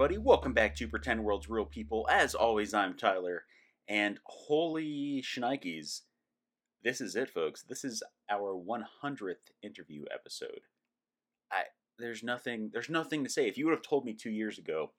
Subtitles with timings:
[0.00, 2.08] Everybody, welcome back to Pretend World's Real People.
[2.10, 3.44] As always, I'm Tyler,
[3.86, 6.00] and holy shnikes,
[6.82, 7.64] this is it, folks.
[7.64, 10.60] This is our 100th interview episode.
[11.52, 11.64] I
[11.98, 13.46] there's nothing there's nothing to say.
[13.46, 14.92] If you would have told me two years ago,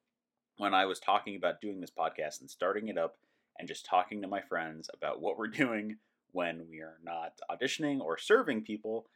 [0.57, 3.17] when I was talking about doing this podcast and starting it up,
[3.57, 5.97] and just talking to my friends about what we're doing
[6.31, 9.07] when we are not auditioning or serving people,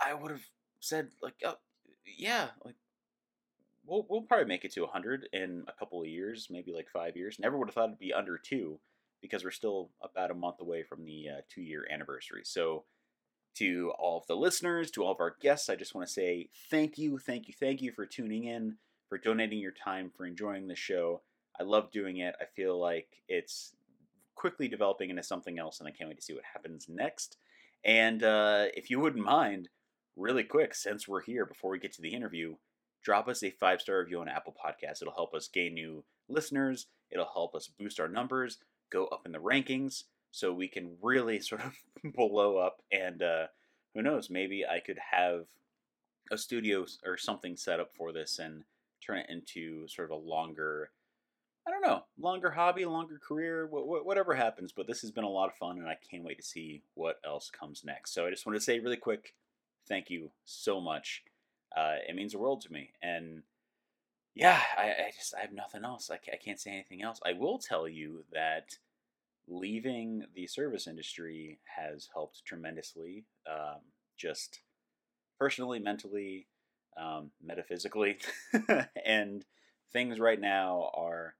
[0.00, 0.46] I would have
[0.78, 1.56] said like, oh,
[2.16, 2.76] yeah, like
[3.86, 7.16] we'll we'll probably make it to 100 in a couple of years, maybe like five
[7.16, 7.38] years.
[7.38, 8.80] Never would have thought it'd be under two,
[9.22, 12.42] because we're still about a month away from the uh, two year anniversary.
[12.44, 12.84] So,
[13.56, 16.48] to all of the listeners, to all of our guests, I just want to say
[16.70, 18.76] thank you, thank you, thank you for tuning in,
[19.08, 21.22] for donating your time, for enjoying the show.
[21.58, 22.34] I love doing it.
[22.40, 23.74] I feel like it's
[24.34, 27.38] quickly developing into something else, and I can't wait to see what happens next.
[27.84, 29.70] And uh, if you wouldn't mind,
[30.16, 32.56] really quick, since we're here, before we get to the interview,
[33.06, 35.00] drop us a five star review on Apple Podcasts.
[35.00, 36.88] It'll help us gain new listeners.
[37.12, 38.58] It'll help us boost our numbers,
[38.90, 41.72] go up in the rankings, so we can really sort of
[42.16, 42.82] blow up.
[42.90, 43.46] And uh,
[43.94, 45.44] who knows, maybe I could have
[46.32, 48.64] a studio or something set up for this and
[49.06, 50.90] turn it into sort of a longer.
[51.64, 54.72] I don't know, longer hobby, longer career, whatever happens.
[54.72, 57.20] But this has been a lot of fun, and I can't wait to see what
[57.24, 58.14] else comes next.
[58.14, 59.34] So I just want to say really quick,
[59.88, 61.24] thank you so much
[61.74, 62.90] uh, it means the world to me.
[63.02, 63.42] And
[64.34, 66.10] yeah, I, I just I have nothing else.
[66.10, 67.20] I, I can't say anything else.
[67.24, 68.78] I will tell you that
[69.48, 73.24] leaving the service industry has helped tremendously.
[73.50, 73.80] Um,
[74.16, 74.60] just
[75.38, 76.48] personally, mentally,
[76.96, 78.18] um, metaphysically,
[79.06, 79.44] and
[79.92, 81.34] things right now are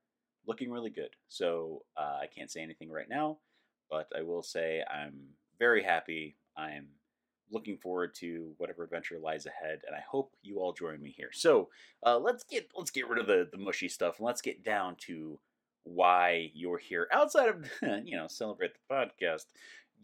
[0.46, 1.11] looking really good.
[1.28, 3.38] So uh, I can't say anything right now,
[3.90, 6.36] but I will say I'm very happy.
[6.56, 6.89] I'm
[7.51, 11.30] looking forward to whatever adventure lies ahead, and I hope you all join me here.
[11.33, 11.68] So
[12.05, 14.96] uh, let's get let's get rid of the the mushy stuff and let's get down
[15.07, 15.39] to
[15.84, 17.08] why you're here.
[17.12, 17.70] Outside of
[18.07, 19.46] you know celebrate the podcast,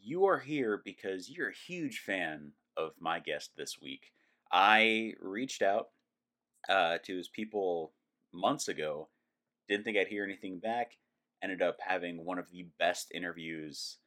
[0.00, 4.12] you are here because you're a huge fan of my guest this week.
[4.50, 5.88] I reached out
[6.69, 7.92] uh, to his people
[8.32, 9.09] months ago.
[9.69, 10.98] Didn't think I'd hear anything back.
[11.42, 13.98] Ended up having one of the best interviews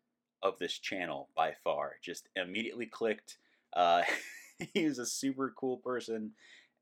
[0.44, 1.94] of this channel by far.
[2.02, 3.38] Just immediately clicked.
[3.76, 4.04] Uh,
[4.74, 6.32] he's a super cool person,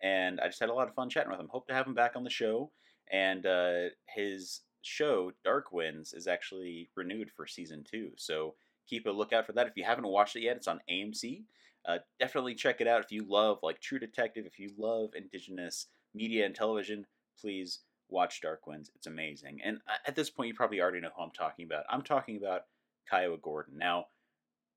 [0.02, 1.50] and I just had a lot of fun chatting with him.
[1.50, 2.72] Hope to have him back on the show.
[3.12, 8.12] And uh, his show, Dark Winds, is actually renewed for season two.
[8.18, 8.56] So
[8.88, 9.68] keep a lookout for that.
[9.68, 11.44] If you haven't watched it yet, it's on AMC.
[11.86, 14.46] Uh, definitely check it out if you love like True Detective.
[14.46, 17.06] If you love Indigenous media and television,
[17.40, 18.92] please watch Dark Winds.
[18.96, 19.60] It's amazing.
[19.64, 21.84] And uh, at this point, you probably already know who I'm talking about.
[21.90, 22.64] I'm talking about
[23.10, 23.78] Kiowa Gordon.
[23.78, 24.08] Now,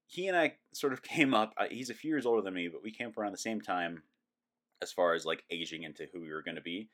[0.06, 1.54] he and I sort of came up.
[1.70, 4.02] He's a few years older than me, but we came up around the same time
[4.82, 6.88] as far as like aging into who we were going to be.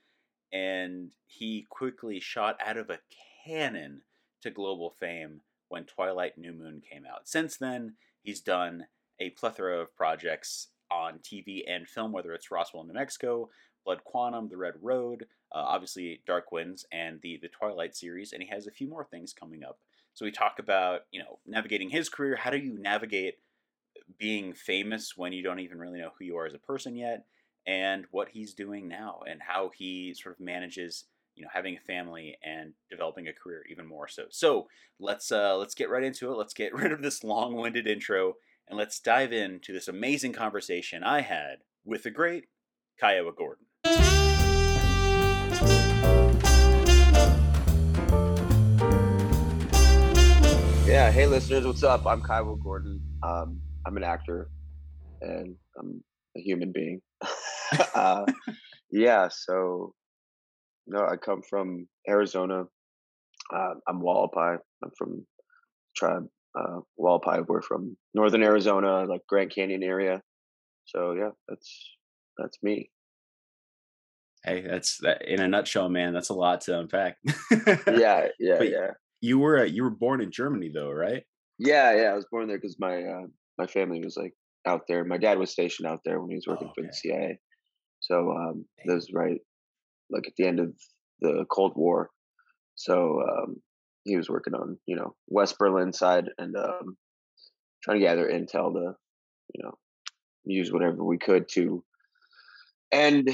[0.53, 2.99] And he quickly shot out of a
[3.45, 4.03] cannon
[4.43, 7.27] to global fame when Twilight New Moon came out.
[7.27, 8.87] Since then, he's done
[9.19, 13.49] a plethora of projects on TV and film, whether it's Roswell, in New Mexico,
[13.85, 18.43] Blood Quantum, The Red Road, uh, obviously Dark Winds, and the the Twilight series, and
[18.43, 19.79] he has a few more things coming up.
[20.15, 22.37] So we talk about, you know, navigating his career.
[22.37, 23.35] How do you navigate
[24.19, 27.25] being famous when you don't even really know who you are as a person yet?
[27.67, 31.05] And what he's doing now and how he sort of manages,
[31.37, 34.25] you know, having a family and developing a career even more so.
[34.31, 34.67] So
[34.99, 36.37] let's uh let's get right into it.
[36.37, 38.35] Let's get rid of this long-winded intro
[38.69, 42.47] and let's dive into this amazing conversation I had with the great
[43.01, 43.67] Kiowa Gordon.
[50.93, 52.07] Yeah, hey listeners, what's up?
[52.07, 53.01] I'm Kiowa Gordon.
[53.23, 54.51] Um, I'm an actor
[55.23, 56.05] and I'm
[56.37, 57.01] a human being.
[57.95, 58.27] uh,
[58.91, 59.95] yeah, so
[60.87, 62.65] no, I come from Arizona.
[63.51, 64.59] Uh, I'm Hualapai.
[64.85, 65.27] I'm from
[65.97, 66.27] tribe
[66.61, 67.47] uh, Hualapai.
[67.49, 70.21] We're from northern Arizona, like Grand Canyon area.
[70.85, 71.91] So yeah, that's
[72.37, 72.91] that's me.
[74.45, 76.13] Hey, that's that in a nutshell, man.
[76.13, 77.17] That's a lot to unpack.
[77.87, 78.91] yeah, yeah, but, yeah
[79.23, 81.23] you were uh, you were born in Germany though, right?
[81.59, 83.27] Yeah, yeah, I was born there because my uh,
[83.57, 84.35] my family was like
[84.67, 85.05] out there.
[85.05, 86.83] My dad was stationed out there when he was working oh, okay.
[86.83, 87.39] for the CIA.
[88.01, 89.41] So um, that was right,
[90.11, 90.75] like at the end of
[91.21, 92.11] the Cold War.
[92.75, 93.57] So um,
[94.05, 96.97] he was working on you know West Berlin side and um,
[97.83, 98.95] trying to gather intel to
[99.55, 99.79] you know
[100.45, 101.85] use whatever we could to
[102.91, 103.31] end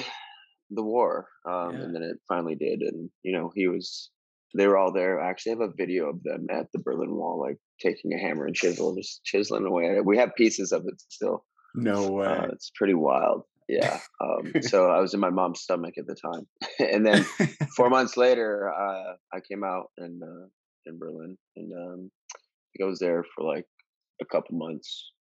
[0.70, 1.28] the war.
[1.48, 1.80] Um, yeah.
[1.80, 4.10] And then it finally did, and you know he was
[4.54, 5.20] they were all there.
[5.20, 8.46] I actually have a video of them at the Berlin Wall, like taking a hammer
[8.46, 10.06] and chisel, just chiseling away at it.
[10.06, 11.44] We have pieces of it still.
[11.74, 12.26] No uh, way.
[12.26, 13.42] Uh, it's pretty wild.
[13.68, 14.00] yeah.
[14.20, 16.46] Um, so I was in my mom's stomach at the time,
[16.78, 17.22] and then
[17.76, 20.46] four months later, uh, I came out in uh,
[20.86, 22.10] in Berlin, and um,
[22.80, 23.66] I was there for like
[24.20, 25.12] a couple months,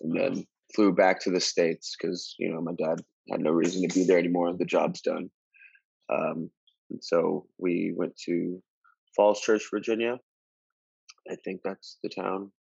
[0.00, 3.86] and then flew back to the states because you know my dad had no reason
[3.86, 4.52] to be there anymore.
[4.56, 5.30] The job's done.
[6.12, 6.50] Um,
[6.90, 8.62] and so we went to
[9.16, 10.18] Falls Church, Virginia.
[11.30, 12.52] I think that's the town.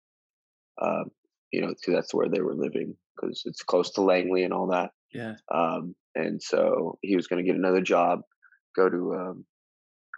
[0.80, 1.10] Um,
[1.52, 4.68] you know, because that's where they were living because it's close to Langley and all
[4.68, 4.90] that.
[5.12, 5.34] Yeah.
[5.52, 8.20] Um, and so he was going to get another job,
[8.76, 9.44] go to, um,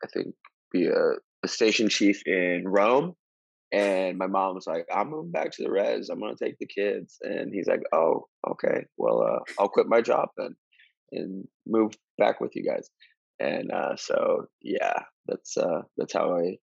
[0.03, 0.35] I think,
[0.73, 1.13] be a,
[1.45, 3.15] a station chief in Rome.
[3.73, 6.09] And my mom was like, I'm moving back to the res.
[6.09, 7.19] I'm going to take the kids.
[7.23, 8.87] And he's like, oh, okay.
[8.97, 10.57] Well, uh, I'll quit my job then
[11.13, 12.89] and move back with you guys.
[13.41, 16.59] And uh, so, yeah, that's uh, that's how I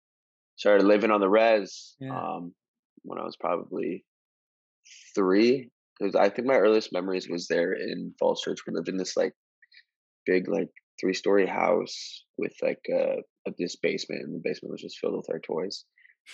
[0.58, 2.16] started living on the res yeah.
[2.16, 2.54] um,
[3.02, 4.06] when I was probably
[5.16, 8.60] three because I think my earliest memories was there in Falls Church.
[8.68, 9.34] We lived in this like
[10.26, 10.70] big like
[11.00, 13.22] three story house with like uh,
[13.58, 15.86] this basement, and the basement was just filled with our toys,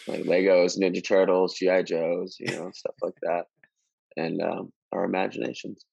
[0.07, 3.45] like Legos, Ninja Turtles, GI Joes, you know, stuff like that,
[4.17, 5.85] and um, our imaginations.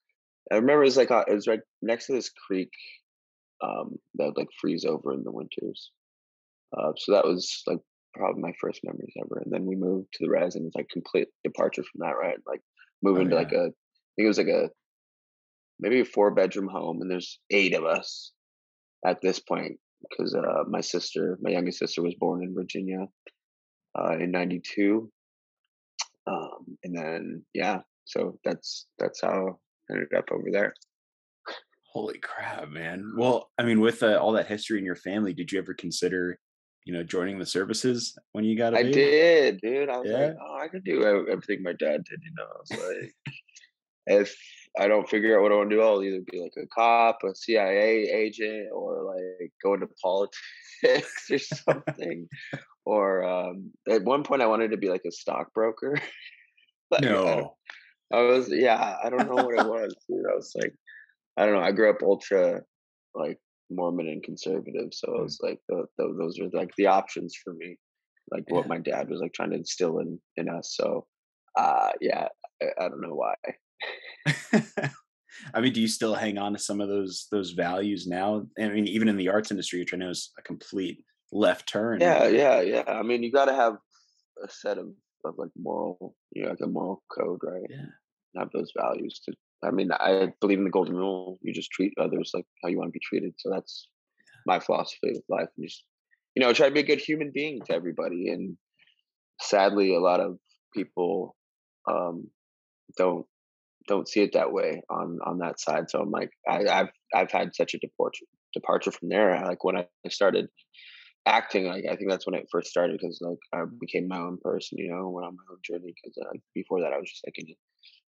[0.50, 2.73] I remember it was like uh, it was right next to this creek
[3.62, 5.91] um, that would like freeze over in the winters.
[6.77, 7.81] Uh, so that was like
[8.15, 9.43] probably my first memories ever.
[9.45, 12.39] And then we moved to the res, and it's like complete departure from that, right?
[12.47, 12.61] Like
[13.03, 13.43] moving oh, yeah.
[13.45, 14.71] to like a, I think it was like a
[15.79, 18.33] maybe a four bedroom home, and there's eight of us
[19.07, 19.79] at this point
[20.09, 23.07] because uh, my sister, my youngest sister, was born in Virginia
[23.99, 25.11] uh, in '92,
[26.27, 29.59] um, and then yeah, so that's that's how
[29.91, 30.75] I ended up over there.
[31.92, 33.14] Holy crap, man!
[33.16, 36.38] Well, I mean, with uh, all that history in your family, did you ever consider
[36.84, 38.75] you know, joining the services when you got?
[38.75, 39.88] I did, dude.
[39.88, 40.19] I was yeah.
[40.19, 42.20] like, oh, I could do everything my dad did.
[42.22, 43.34] You know, I was like,
[44.06, 44.37] if
[44.78, 47.20] I don't figure out what I want to do, I'll either be like a cop,
[47.25, 52.28] a CIA agent, or like go into politics or something.
[52.84, 55.98] or um, at one point, I wanted to be like a stockbroker.
[56.90, 57.56] like, no,
[58.12, 58.96] I, I was yeah.
[59.04, 60.26] I don't know what it was, dude.
[60.26, 60.75] I was like,
[61.40, 61.62] I don't know.
[61.62, 62.60] I grew up ultra
[63.14, 63.38] like
[63.70, 64.92] Mormon and conservative.
[64.92, 65.22] So it mm.
[65.22, 67.78] was like the, the, those are like the options for me,
[68.31, 68.56] like yeah.
[68.56, 70.75] what my dad was like trying to instill in in us.
[70.78, 71.06] So
[71.58, 72.28] uh, yeah,
[72.62, 73.34] I, I don't know why.
[75.54, 78.46] I mean, do you still hang on to some of those those values now?
[78.58, 81.02] I mean, even in the arts industry, which I know is a complete
[81.32, 82.00] left turn.
[82.00, 82.84] Yeah, yeah, yeah.
[82.87, 83.76] I mean, you got to have
[84.44, 84.88] a set of
[85.25, 87.62] of like moral, you know, like a moral code, right?
[87.70, 87.87] Yeah.
[88.37, 91.39] Have those values to I mean, I believe in the golden rule.
[91.43, 93.35] You just treat others like how you want to be treated.
[93.39, 93.89] So that's
[94.47, 95.49] my philosophy with life.
[95.57, 95.85] And just,
[96.35, 98.31] you know, try to be a good human being to everybody.
[98.31, 98.57] And
[99.41, 100.39] sadly, a lot of
[100.75, 101.37] people
[101.89, 102.29] um,
[102.97, 103.27] don't
[103.89, 105.91] don't see it that way on on that side.
[105.91, 109.41] So I'm like, I, have I've had such a departure departure from there.
[109.45, 110.49] Like when I started
[111.27, 114.39] acting, like I think that's when it first started because like I became my own
[114.43, 114.79] person.
[114.79, 115.95] You know, went on my own journey.
[115.95, 117.55] Because uh, before that, I was just like in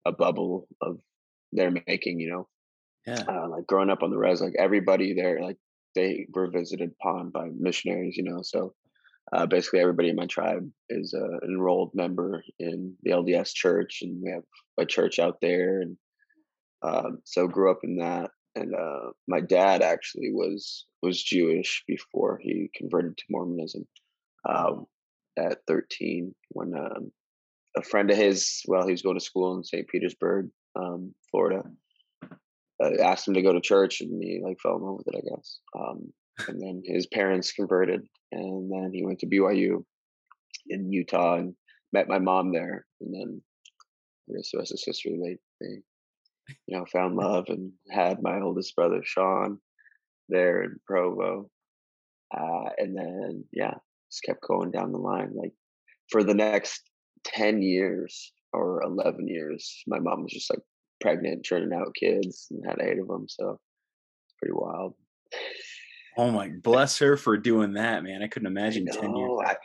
[0.06, 0.98] a bubble of
[1.52, 2.48] they're making, you know.
[3.06, 3.24] Yeah.
[3.26, 5.56] Uh, like growing up on the res, like everybody there, like
[5.94, 8.42] they were visited upon by missionaries, you know.
[8.42, 8.74] So
[9.32, 14.00] uh, basically, everybody in my tribe is uh, an enrolled member in the LDS church,
[14.02, 14.42] and we have
[14.78, 15.80] a church out there.
[15.80, 15.96] And
[16.82, 18.30] um, so grew up in that.
[18.56, 23.86] And uh, my dad actually was was Jewish before he converted to Mormonism
[24.48, 24.86] um,
[25.38, 27.12] at 13 when um,
[27.76, 29.86] a friend of his, well, he was going to school in St.
[29.88, 31.62] Petersburg, um, Florida.
[32.82, 35.18] Uh, asked him to go to church, and he like fell in love with it,
[35.18, 35.58] I guess.
[35.78, 36.12] Um,
[36.48, 39.84] and then his parents converted, and then he went to BYU
[40.68, 41.54] in Utah and
[41.92, 42.86] met my mom there.
[43.00, 43.42] And then
[44.28, 45.18] I guess the rest is history.
[45.22, 45.82] They they
[46.66, 49.58] you know found love and had my oldest brother Sean
[50.28, 51.50] there in Provo.
[52.34, 53.74] Uh, and then yeah,
[54.10, 55.32] just kept going down the line.
[55.34, 55.52] Like
[56.10, 56.82] for the next
[57.24, 60.60] ten years, or 11 years, my mom was just like
[61.00, 63.26] pregnant, churning out kids, and had eight of them.
[63.28, 63.60] So
[64.26, 64.94] it's pretty wild.
[66.16, 68.22] Oh my, bless her for doing that, man.
[68.22, 69.38] I couldn't imagine I 10 years.
[69.44, 69.56] I,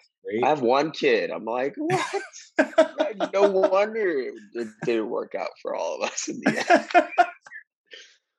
[0.43, 1.31] I, have one kid.
[1.31, 3.33] I'm like, what?
[3.33, 7.09] no wonder it didn't work out for all of us in the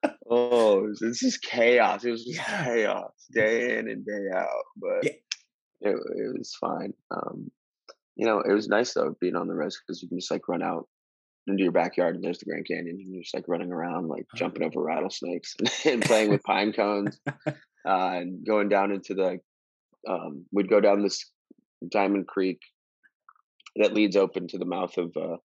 [0.04, 0.12] end.
[0.30, 2.04] oh, this is chaos.
[2.04, 2.64] It was just yeah.
[2.64, 5.90] chaos day in and day out, but yeah.
[5.90, 6.92] it, it was fine.
[7.10, 7.50] Um,
[8.16, 10.48] you know, it was nice though being on the res because you can just like
[10.48, 10.88] run out
[11.46, 14.22] into your backyard and there's the Grand Canyon and you're just like running around, like
[14.22, 14.38] uh-huh.
[14.38, 15.54] jumping over rattlesnakes
[15.84, 17.52] and, playing with pine cones uh,
[17.84, 19.38] and going down into the.
[20.08, 21.28] Um, we'd go down this
[21.90, 22.60] Diamond Creek
[23.76, 25.36] that leads open to the mouth of uh,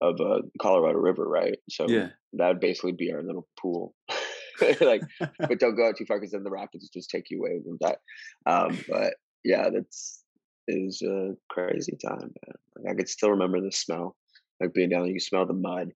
[0.00, 1.58] of a Colorado River, right?
[1.70, 2.08] So Yeah.
[2.34, 3.94] that would basically be our little pool.
[4.80, 7.60] like, but don't go out too far because then the rapids just take you away
[7.62, 7.98] from that.
[8.46, 10.24] Um, but yeah, that's
[10.68, 12.20] it was a crazy time.
[12.20, 12.56] Man.
[12.76, 14.16] Like, I could still remember the smell,
[14.60, 15.12] like being down there.
[15.12, 15.92] You smell the mud,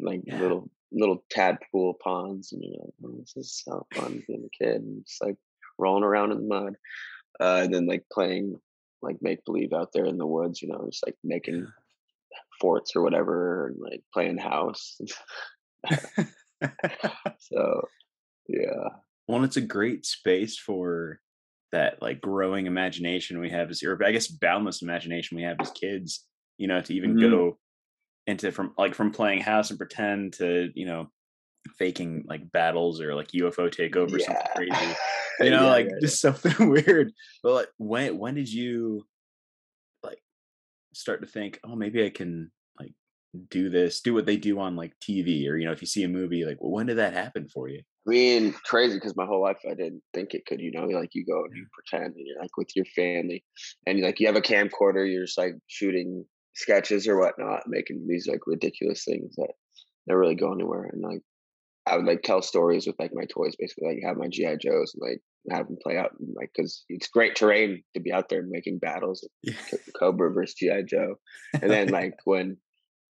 [0.00, 0.40] like Yeah.
[0.40, 4.82] little little tadpole ponds, and you're like, oh, this is so fun being a kid,
[4.82, 5.36] and just like
[5.78, 6.74] rolling around in the mud,
[7.40, 8.56] uh, and then like playing
[9.02, 10.60] like make believe out there in the woods.
[10.62, 11.66] You know, just like making
[12.60, 14.98] forts or whatever, and like playing house.
[17.38, 17.88] so
[18.48, 18.88] yeah,
[19.28, 21.20] Well, it's a great space for
[21.72, 25.70] that like growing imagination we have as or I guess boundless imagination we have as
[25.70, 27.58] kids, you know, to even hmm go
[28.26, 31.10] into from like from playing house and pretend to, you know,
[31.78, 34.94] faking like battles or like UFO takeover or something crazy.
[35.40, 36.00] You know, yeah, like yeah.
[36.00, 37.12] just something weird.
[37.44, 39.06] But like when when did you
[40.02, 40.20] like
[40.94, 42.50] start to think, oh maybe I can
[43.50, 46.04] do this, do what they do on like TV or you know, if you see
[46.04, 47.82] a movie, like well, when did that happen for you?
[48.06, 50.60] I mean, crazy because my whole life I didn't think it could.
[50.60, 53.44] You know, like you go and you pretend, and you're like with your family,
[53.86, 58.06] and you like you have a camcorder, you're just like shooting sketches or whatnot, making
[58.08, 59.52] these like ridiculous things that
[60.06, 60.88] never really go anywhere.
[60.90, 61.20] And like
[61.86, 64.94] I would like tell stories with like my toys, basically like have my GI Joes
[64.94, 65.20] and like
[65.50, 68.78] have them play out, and, like because it's great terrain to be out there making
[68.78, 69.54] battles, Yeah.
[69.98, 71.16] Cobra versus GI Joe,
[71.60, 72.56] and then like when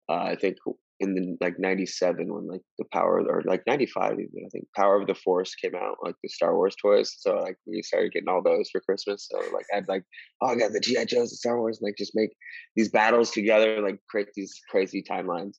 [0.09, 0.57] uh, I think
[0.99, 5.01] in the like '97 when like the Power or like '95 even I think Power
[5.01, 7.15] of the Force came out, like the Star Wars toys.
[7.19, 9.29] So like we started getting all those for Christmas.
[9.31, 10.05] So like I'd like,
[10.41, 12.31] oh, I got the GI Joes and Star Wars, and like just make
[12.77, 15.55] these battles together, like create these crazy timelines.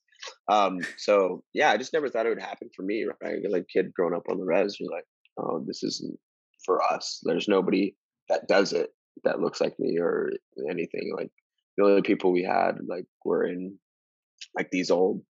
[0.50, 3.06] Um, so yeah, I just never thought it would happen for me.
[3.22, 5.06] Right, like kid growing up on the res, you're like,
[5.38, 6.18] oh, this isn't
[6.64, 7.20] for us.
[7.22, 7.94] There's nobody
[8.28, 8.90] that does it
[9.24, 10.30] that looks like me or
[10.70, 11.12] anything.
[11.16, 11.30] Like
[11.76, 13.78] the only people we had like were in
[14.56, 15.22] like these old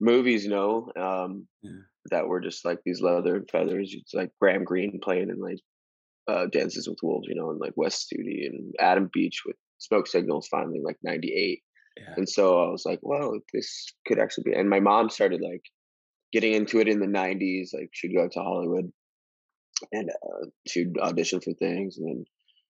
[0.00, 1.70] movies, you know, um, Yeah.
[2.10, 3.94] that were just like these leather and feathers.
[3.96, 5.58] It's like Graham Greene playing in like
[6.28, 10.06] uh, Dances with Wolves, you know, and like Wes Studi and Adam Beach with Smoke
[10.06, 11.62] Signals finally like 98.
[11.98, 12.14] Yeah.
[12.16, 14.52] And so I was like, well, this could actually be.
[14.52, 15.62] And my mom started like
[16.32, 17.68] getting into it in the 90s.
[17.72, 18.92] Like she'd go out to Hollywood
[19.92, 22.24] and uh, she'd audition for things and then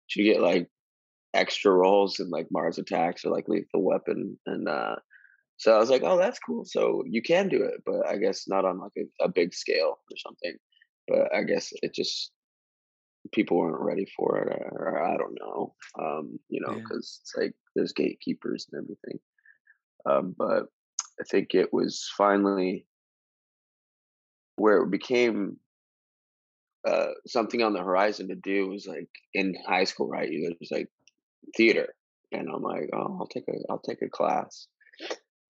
[0.07, 0.69] she'd get like
[1.35, 4.39] extra roles in like Mars Attacks or like Lethal Weapon.
[4.47, 4.97] And uh,
[5.59, 6.65] so I was like, oh, that's cool.
[6.67, 9.99] So you can do it, but I guess not on like a, a big scale
[10.11, 10.57] or something.
[11.09, 12.33] But I guess it just
[13.33, 15.75] people weren't ready for it, or, or I don't know.
[16.01, 16.81] Um, you know, Yeah.
[16.83, 19.19] because it's like there's gatekeepers and everything.
[20.09, 20.65] Um, but
[21.21, 22.87] I think it was finally
[24.57, 25.57] where it became
[26.87, 30.31] uh, something on the horizon to do was like in high school, right?
[30.31, 30.89] You know, There's like
[31.57, 31.95] theater,
[32.33, 34.69] and I'm like, oh, I'll take a I'll take a class.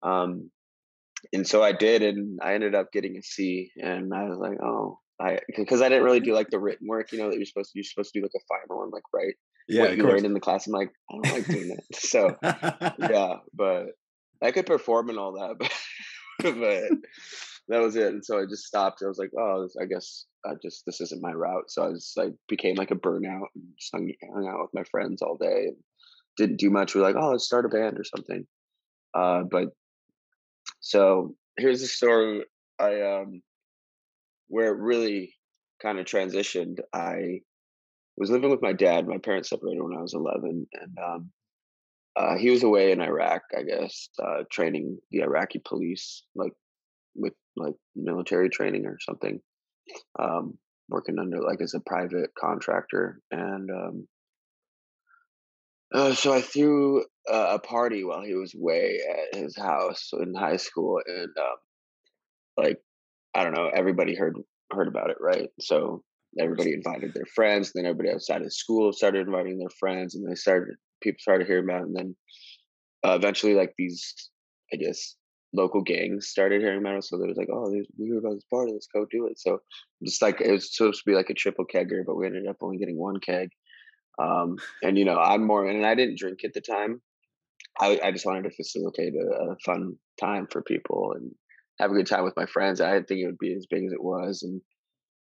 [0.07, 0.51] Um,
[1.33, 3.71] and so I did, and I ended up getting a C.
[3.83, 7.13] And I was like, oh, I because I didn't really do like the written work,
[7.13, 7.79] you know, that you're supposed to.
[7.79, 9.35] You're supposed to do like a final and like write
[9.69, 10.13] Yeah, what you course.
[10.13, 10.67] learned in the class.
[10.67, 11.85] I'm like, I don't like doing that.
[11.95, 12.37] So
[13.11, 13.87] yeah, but
[14.43, 15.57] I could perform and all that,
[16.43, 16.83] but but
[17.69, 18.13] that was it.
[18.13, 19.03] And so I just stopped.
[19.03, 21.71] I was like, oh, I guess I just this isn't my route.
[21.71, 24.85] So I just like became like a burnout and just hung, hung out with my
[24.91, 25.77] friends all day and
[26.37, 26.95] didn't do much.
[26.95, 28.47] We are like, oh, let's start a band or something.
[29.15, 29.69] Uh, but
[30.87, 32.45] so here's the story.
[32.79, 33.43] I um
[34.47, 35.35] where it really
[35.83, 36.79] kind of transitioned.
[36.93, 37.41] I
[38.17, 39.09] was living with my dad.
[39.09, 41.31] My parents separated when I was 11, and um,
[42.15, 46.53] uh, he was away in Iraq, I guess, uh, training the Iraqi police, like
[47.17, 49.41] with like military training or something.
[50.21, 50.57] Um,
[50.89, 54.09] working under like as a private contractor, and um,
[55.95, 60.35] uh, so I threw a, a party while he was away at his house in
[60.35, 61.57] high school, and um,
[62.57, 62.79] like
[63.35, 64.37] I don't know, everybody heard
[64.73, 65.49] heard about it, right?
[65.61, 66.03] So
[66.39, 67.73] everybody invited their friends.
[67.75, 71.47] And then everybody outside of school started inviting their friends, and they started people started
[71.47, 71.89] hearing about it.
[71.89, 72.17] And then
[73.05, 74.31] uh, eventually, like these,
[74.73, 75.17] I guess,
[75.53, 77.05] local gangs started hearing about it.
[77.05, 79.39] So they was like, oh, we heard about this party, let's go do it.
[79.39, 79.61] So
[80.05, 82.57] just like it was supposed to be like a triple kegger, but we ended up
[82.61, 83.51] only getting one keg.
[84.19, 87.01] Um, and you know, I'm more, and I didn't drink at the time.
[87.79, 91.31] I, I just wanted to facilitate a, a fun time for people and
[91.79, 92.81] have a good time with my friends.
[92.81, 94.43] I didn't think it would be as big as it was.
[94.43, 94.63] And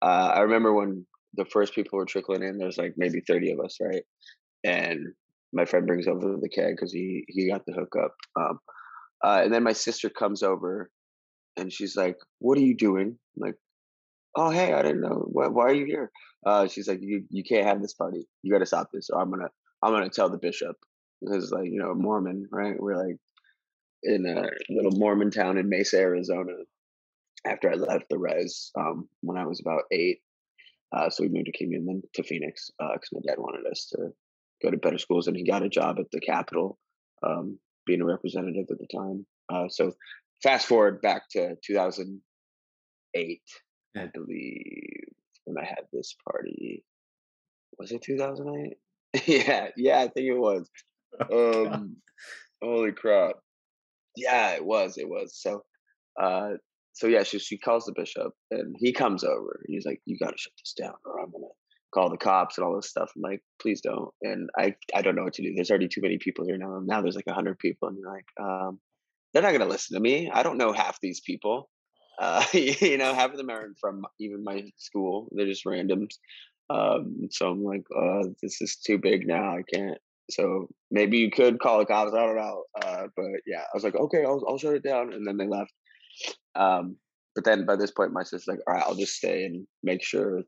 [0.01, 3.59] uh, I remember when the first people were trickling in, there's like maybe 30 of
[3.61, 4.03] us, right?
[4.63, 5.07] And
[5.53, 8.13] my friend brings over the keg because he, he got the hookup.
[8.39, 8.59] Um,
[9.23, 10.91] uh, and then my sister comes over
[11.57, 13.17] and she's like, What are you doing?
[13.37, 13.55] I'm like,
[14.35, 15.25] oh, hey, I didn't know.
[15.27, 16.11] Why, why are you here?
[16.45, 18.27] Uh, she's like, you, you can't have this party.
[18.43, 19.09] You got to stop this.
[19.09, 19.49] Or I'm going to,
[19.81, 20.75] I'm to tell the bishop
[21.21, 22.75] because like, you know, Mormon, right?
[22.79, 23.17] We're like,
[24.05, 26.53] in a little Mormon town in Mesa, Arizona.
[27.45, 30.21] After I left the res um, when I was about eight,
[30.95, 33.87] uh, so we moved to Kingman, then to Phoenix because uh, my dad wanted us
[33.91, 34.13] to
[34.63, 36.79] go to better schools, and he got a job at the Capitol,
[37.23, 39.25] um, being a representative at the time.
[39.49, 39.93] Uh, so
[40.41, 43.41] fast forward back to 2008,
[43.95, 45.05] I believe,
[45.45, 46.83] when I had this party.
[47.77, 48.77] Was it 2008?
[49.27, 50.69] yeah, yeah, I think it was.
[51.31, 51.95] Oh, um,
[52.61, 53.37] holy crap!
[54.17, 54.97] Yeah, it was.
[54.97, 55.33] It was.
[55.33, 55.63] So,
[56.21, 56.55] uh,
[56.91, 59.61] so yeah, she she calls the bishop, and he comes over.
[59.65, 61.45] And he's like, "You got to shut this down, or I'm gonna
[61.93, 65.15] call the cops and all this stuff." I'm like, "Please don't." And I I don't
[65.15, 65.53] know what to do.
[65.55, 66.81] There's already too many people here now.
[66.83, 68.81] Now there's like a hundred people, and you're like, um,
[69.31, 70.29] they're not gonna listen to me.
[70.33, 71.69] I don't know half these people.
[72.19, 75.27] Uh, you know, half of them aren't from even my school.
[75.31, 76.15] They're just randoms.
[76.69, 79.57] Um, so I'm like, uh, this is too big now.
[79.57, 79.97] I can't.
[80.31, 82.13] So maybe you could call the cops.
[82.13, 82.63] I don't know.
[82.81, 85.13] Uh, but yeah, I was like, okay, I'll, I'll shut it down.
[85.13, 85.71] And then they left.
[86.55, 86.97] Um,
[87.35, 90.03] but then by this point, my sister's like, all right, I'll just stay and make
[90.03, 90.41] sure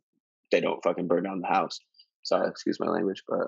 [0.52, 1.80] they don't fucking burn down the house.
[2.24, 3.48] Sorry, excuse my language, but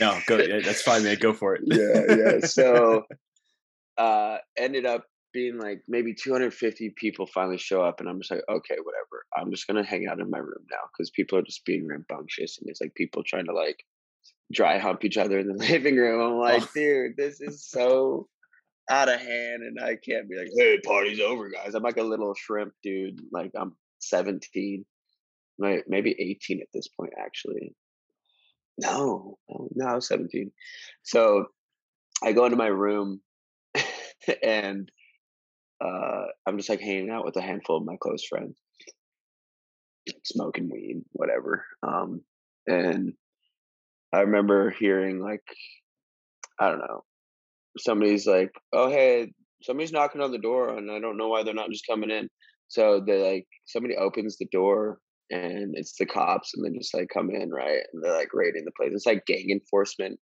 [0.00, 0.36] no, go.
[0.36, 1.16] That's fine, man.
[1.20, 1.62] Go for it.
[1.66, 2.40] yeah, yeah.
[2.46, 3.04] So,
[3.96, 8.42] uh, ended up being like maybe 250 people finally show up and i'm just like
[8.48, 9.00] okay whatever.
[9.36, 12.58] I'm just gonna hang out in my room now because people are just being rambunctious
[12.58, 13.84] and it's like people trying to like
[14.52, 16.20] dry hump each other in the living room.
[16.20, 16.40] I'm oh.
[16.40, 16.68] like oh.
[16.74, 18.28] dude this is so
[18.90, 21.74] out of hand and i can't be like hey party's over guys.
[21.74, 24.84] I'm like a little shrimp dude like i'm 17
[25.58, 27.74] maybe 18 at this point actually.
[28.78, 30.50] No no i was 17
[31.02, 31.46] so
[32.22, 33.20] i go into my room
[34.42, 34.90] and
[35.80, 38.56] uh, I'm just like hanging out with a handful of my close friends,
[40.24, 41.64] smoking weed, whatever.
[41.82, 42.22] Um,
[42.66, 43.14] and
[44.12, 45.42] I remember hearing like,
[46.58, 47.04] I don't know,
[47.78, 51.54] somebody's like, "Oh hey, somebody's knocking on the door, and I don't know why they're
[51.54, 52.28] not just coming in."
[52.68, 54.98] So they like somebody opens the door,
[55.30, 57.82] and it's the cops, and they just like come in, right?
[57.92, 58.92] And they're like raiding the place.
[58.92, 60.18] It's like gang enforcement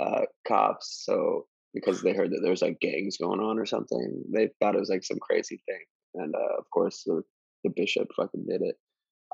[0.00, 1.02] uh, cops.
[1.04, 4.22] So because they heard that there was like gangs going on or something.
[4.32, 5.84] They thought it was like some crazy thing,
[6.14, 7.22] and uh, of course the,
[7.64, 8.76] the bishop fucking did it.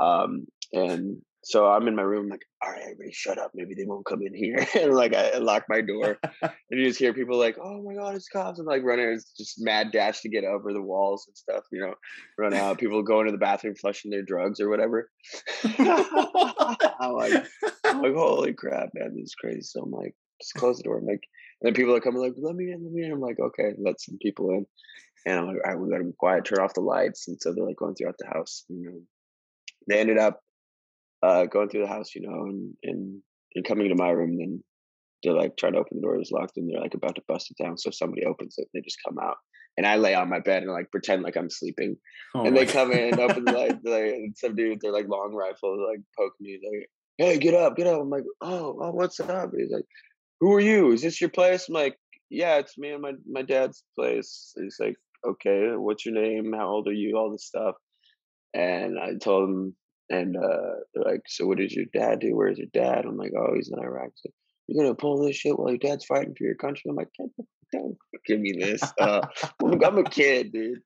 [0.00, 3.52] Um, and so I'm in my room, like, all right, everybody, shut up.
[3.54, 4.66] Maybe they won't come in here.
[4.80, 8.16] and like, I, lock my door, and you just hear people like, "Oh my god,
[8.16, 11.36] it's cops!" and like running, it's just mad dash to get over the walls and
[11.36, 11.62] stuff.
[11.70, 11.94] You know,
[12.38, 12.78] run out.
[12.78, 15.08] People go into the bathroom, flushing their drugs or whatever.
[15.64, 17.46] I'm like,
[17.84, 19.62] I'm like, holy crap, man, this is crazy.
[19.62, 20.98] So I'm like, just close the door.
[20.98, 21.22] I'm like,
[21.62, 23.12] then people are coming like, let me in, let me in.
[23.12, 24.66] I'm like, okay, let some people in.
[25.24, 27.28] And I'm like, all right, we gotta be quiet, turn off the lights.
[27.28, 28.64] And so they're like going throughout the house.
[28.68, 29.00] You know,
[29.88, 30.40] they ended up
[31.22, 33.22] uh, going through the house, you know, and, and
[33.54, 34.38] and coming to my room.
[34.38, 34.62] Then
[35.22, 37.50] they're like trying to open the door, it's locked, and they're like about to bust
[37.50, 37.78] it down.
[37.78, 39.36] So somebody opens it, they just come out.
[39.76, 41.96] And I lay on my bed and like pretend like I'm sleeping.
[42.34, 45.08] Oh and they come in and open the light, like some dude with their like
[45.08, 48.00] long rifle like poke me, like, hey, get up, get up.
[48.00, 49.50] I'm like, oh, oh what's up?
[49.56, 49.86] he's like,
[50.42, 50.90] who are you?
[50.90, 51.68] Is this your place?
[51.68, 51.96] I'm like,
[52.28, 54.52] yeah, it's me and my, my dad's place.
[54.56, 56.52] He's like, okay, what's your name?
[56.52, 57.16] How old are you?
[57.16, 57.76] All this stuff.
[58.52, 59.76] And I told him,
[60.10, 62.34] and uh, they're like, so what does your dad do?
[62.34, 63.04] Where's your dad?
[63.04, 64.10] I'm like, oh, he's in Iraq.
[64.16, 64.30] So,
[64.66, 66.90] you're gonna pull this shit while your dad's fighting for your country?
[66.90, 67.10] I'm like,
[67.72, 68.82] don't give me this.
[69.00, 69.20] Uh,
[69.62, 70.80] I'm a kid, dude.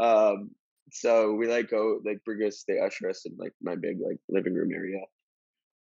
[0.00, 0.52] Um,
[0.90, 4.16] so we like go like bring us, they usher us in like my big like
[4.30, 5.00] living room area,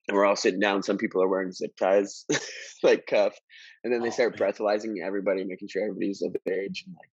[0.09, 0.81] and we're all sitting down.
[0.81, 2.25] Some people are wearing zip ties,
[2.83, 3.39] like cuffed,
[3.83, 7.11] and then they oh, start breathalyzing everybody, making sure everybody's of the age, and like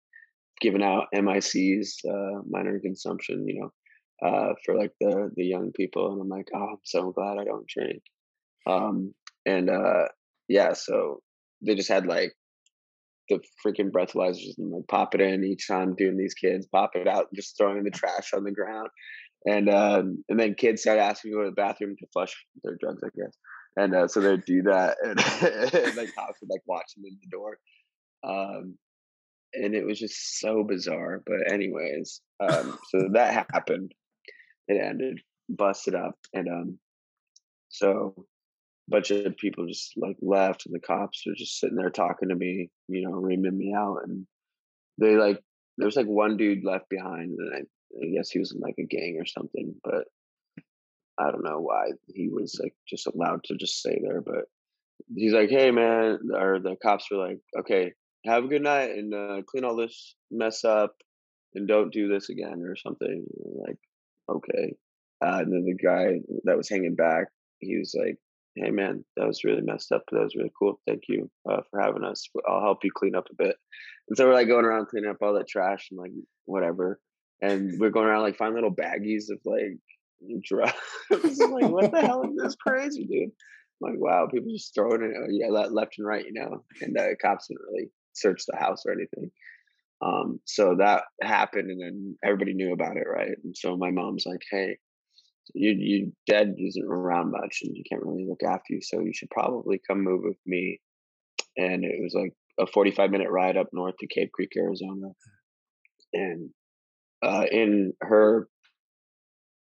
[0.61, 6.13] giving out MICs, uh, minor consumption, you know, uh, for like the the young people.
[6.13, 8.01] And I'm like, oh, I'm so glad I don't drink.
[8.67, 9.13] Um,
[9.45, 10.07] and uh,
[10.49, 11.21] yeah, so
[11.67, 12.33] they just had like
[13.29, 17.09] the freaking breathalyzers and like pop it in each time doing these kids, pop it
[17.09, 18.89] out, just throwing the trash on the ground
[19.47, 22.35] and um, and then kids started asking me to go to the bathroom to flush
[22.63, 23.37] their drugs, I guess.
[23.77, 25.21] And uh, so they'd do that, and,
[25.75, 27.59] and like cops would like watch them in the door.
[28.27, 28.79] Um,
[29.53, 31.23] and it was just so bizarre.
[31.27, 33.93] But anyways, um, so that happened.
[34.67, 36.79] It ended, busted up, and um,
[37.69, 41.91] so a bunch of people just like left, and the cops were just sitting there
[41.91, 44.27] talking to me, you know, reaming me out, and
[44.99, 45.41] they like
[45.77, 47.61] there was like one dude left behind, and I
[48.03, 50.05] I guess he was in like a gang or something, but
[51.19, 54.21] I don't know why he was like just allowed to just stay there.
[54.21, 54.45] But
[55.15, 57.93] he's like, "Hey, man," or the cops were like, "Okay,
[58.27, 60.97] have a good night and uh, clean all this mess up
[61.55, 63.25] and don't do this again or something."
[63.67, 63.79] like,
[64.29, 64.75] okay.
[65.25, 67.29] Uh, and then the guy that was hanging back,
[67.61, 68.19] he was like,
[68.57, 70.05] hey man, that was really messed up.
[70.11, 70.81] That was really cool.
[70.87, 72.29] Thank you uh, for having us.
[72.49, 73.57] I'll help you clean up a bit.
[74.09, 76.13] And so we're like going around cleaning up all that trash and like
[76.45, 77.01] whatever.
[77.41, 79.79] And we're going around like find little baggies of like
[80.43, 80.73] drugs.
[81.11, 83.31] like, what the hell is this crazy, dude?
[83.83, 86.65] I'm like, wow, people just throwing it uh, yeah, left and right, you know.
[86.81, 89.31] And uh, cops didn't really search the house or anything.
[90.03, 93.37] Um, so that happened, and then everybody knew about it, right?
[93.43, 94.79] And so my mom's like, "Hey,
[95.55, 99.13] you you dad isn't around much, and you can't really look after you, so you
[99.15, 100.81] should probably come move with me."
[101.57, 105.09] And it was like a forty-five minute ride up north to Cave Creek, Arizona,
[106.13, 106.51] and
[107.25, 108.49] uh, in her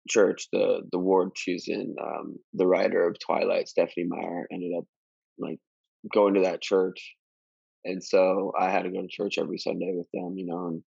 [0.08, 4.84] church, the the ward she's in, um, the writer of Twilight, Stephenie Meyer, ended up
[5.38, 5.58] like
[6.12, 7.14] going to that church
[7.84, 10.82] and so I had to go to church every Sunday with them, you know, and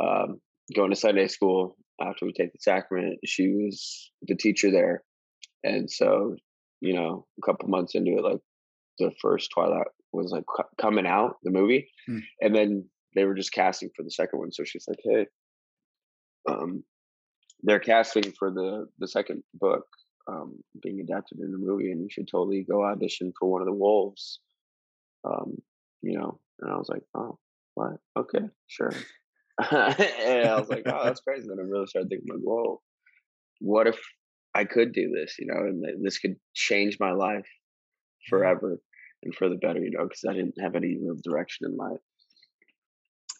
[0.00, 0.40] um,
[0.74, 3.18] going to Sunday school after we take the sacrament.
[3.24, 5.02] She was the teacher there,
[5.64, 6.36] and so
[6.80, 8.40] you know, a couple months into it, like
[8.98, 10.44] the first Twilight was like
[10.80, 12.18] coming out, the movie, hmm.
[12.40, 14.52] and then they were just casting for the second one.
[14.52, 15.26] So she's like, "Hey,
[16.48, 16.84] um,
[17.62, 19.84] they're casting for the the second book
[20.30, 23.66] um, being adapted in the movie, and you should totally go audition for one of
[23.66, 24.40] the wolves."
[25.24, 25.56] Um,
[26.02, 27.38] you know, and I was like, oh,
[27.74, 27.96] what?
[28.18, 28.92] Okay, sure.
[29.70, 31.46] and I was like, oh, that's crazy.
[31.48, 32.80] Then I really started thinking, like, whoa,
[33.60, 33.98] what if
[34.54, 38.36] I could do this, you know, and this could change my life mm-hmm.
[38.36, 38.80] forever
[39.22, 42.00] and for the better, you know, because I didn't have any real direction in life.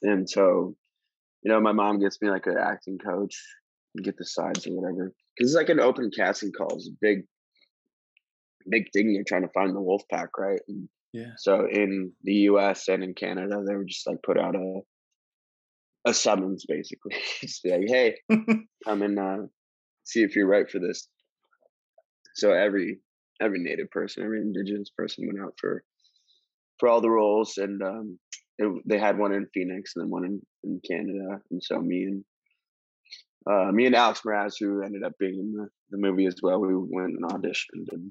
[0.03, 0.77] And so,
[1.43, 3.37] you know, my mom gets me like an acting coach
[3.95, 5.13] and get the sides or whatever.
[5.37, 6.75] Because it's like an open casting call.
[6.75, 7.23] It's a big,
[8.69, 9.11] big thing.
[9.11, 10.61] You're trying to find the wolf pack, right?
[10.69, 11.33] And yeah.
[11.39, 12.89] So in the U.S.
[12.89, 14.81] and in Canada, they would just like put out a
[16.05, 18.17] a summons, basically, just be like, "Hey,
[18.85, 19.47] come and uh,
[20.05, 21.09] see if you're right for this."
[22.35, 22.99] So every
[23.41, 25.83] every Native person, every Indigenous person went out for
[26.79, 28.19] for all the roles, and um,
[28.59, 32.05] it, they had one in Phoenix and then one in, in Canada, and so me
[32.05, 32.25] and
[33.51, 36.61] uh, me and Alex Meraz, who ended up being in the, the movie as well,
[36.61, 38.11] we went and auditioned, and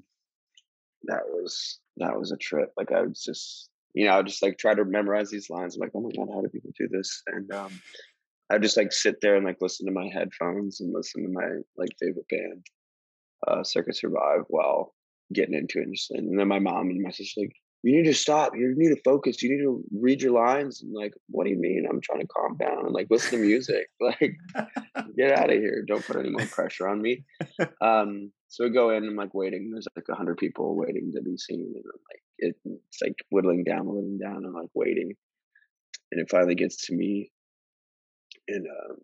[1.04, 2.72] that was that was a trip.
[2.78, 5.76] Like I was just, you know, I just like try to memorize these lines.
[5.76, 7.22] I'm like, oh my god, how do people do this?
[7.28, 7.82] And um,
[8.50, 11.48] I just like sit there and like listen to my headphones and listen to my
[11.78, 12.66] like favorite band,
[13.48, 14.94] uh, Circa Survive, while
[15.34, 15.84] getting into it.
[15.84, 18.54] And, just, and then my mom and my sister like, you need to stop.
[18.56, 19.42] You need to focus.
[19.42, 20.82] You need to read your lines.
[20.82, 21.86] And like, what do you mean?
[21.90, 23.88] I'm trying to calm down and like listen to music.
[24.00, 24.38] Like,
[25.18, 25.84] get out of here.
[25.88, 27.26] Don't put any more pressure on me.
[27.82, 29.70] Um, so we go in and I'm like waiting.
[29.72, 31.74] There's like a hundred people waiting to be seen.
[31.76, 34.46] And I'm like, it, it's like whittling down, whittling down.
[34.46, 35.14] I'm like waiting.
[36.12, 37.32] And it finally gets to me.
[38.48, 38.98] And um,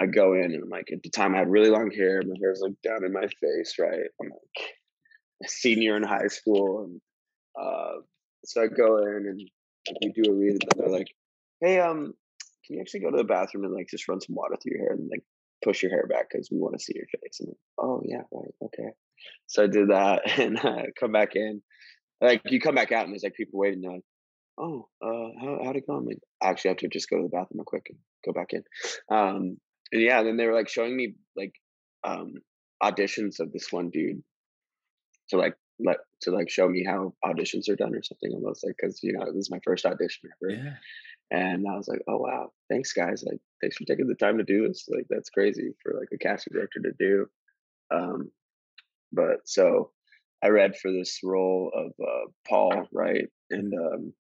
[0.00, 2.20] I go in and I'm like, at the time I had really long hair.
[2.26, 4.00] My hair's like down in my face, right?
[4.20, 4.68] I'm like
[5.44, 6.84] a senior in high school.
[6.84, 7.00] And
[7.60, 8.00] uh,
[8.44, 11.08] so I go in and we do a read, and they're like,
[11.60, 12.14] "Hey, um,
[12.66, 14.80] can you actually go to the bathroom and like just run some water through your
[14.80, 15.22] hair and like
[15.64, 18.54] push your hair back because we want to see your face?" And oh yeah, right,
[18.62, 18.90] okay.
[19.46, 21.62] So I did that and uh, come back in.
[22.20, 23.82] Like you come back out and there's like people waiting.
[23.82, 24.04] Like,
[24.58, 27.24] "Oh, uh, how how'd it go?" I'm like, "I actually have to just go to
[27.24, 28.62] the bathroom real quick and go back in."
[29.10, 29.58] Um,
[29.90, 31.52] and yeah, and then they were like showing me like
[32.04, 32.34] um
[32.82, 34.22] auditions of this one dude
[35.28, 38.76] to like let to like show me how auditions are done or something almost like
[38.80, 40.74] because you know this is my first audition ever yeah.
[41.30, 44.44] and i was like oh wow thanks guys like thanks for taking the time to
[44.44, 47.26] do this like that's crazy for like a casting director to do
[47.90, 48.30] um
[49.12, 49.90] but so
[50.42, 54.12] i read for this role of uh paul right and um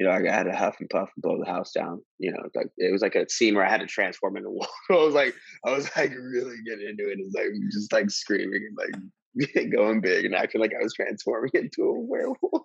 [0.00, 2.00] you know, I had to huff and puff and blow the house down.
[2.18, 4.52] You know, like it was like a scene where I had to transform into a
[4.52, 4.70] wolf.
[4.90, 5.34] I was like,
[5.66, 7.18] I was like really getting into it.
[7.20, 9.02] It's like just like screaming and like
[9.72, 12.38] going big and acting like I was transforming into a werewolf.
[12.52, 12.64] oh,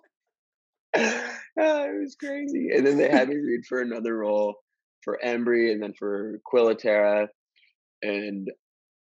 [1.56, 2.70] it was crazy.
[2.74, 4.56] And then they had me read for another role
[5.02, 7.28] for Embry and then for Quil Ateara.
[8.02, 8.48] And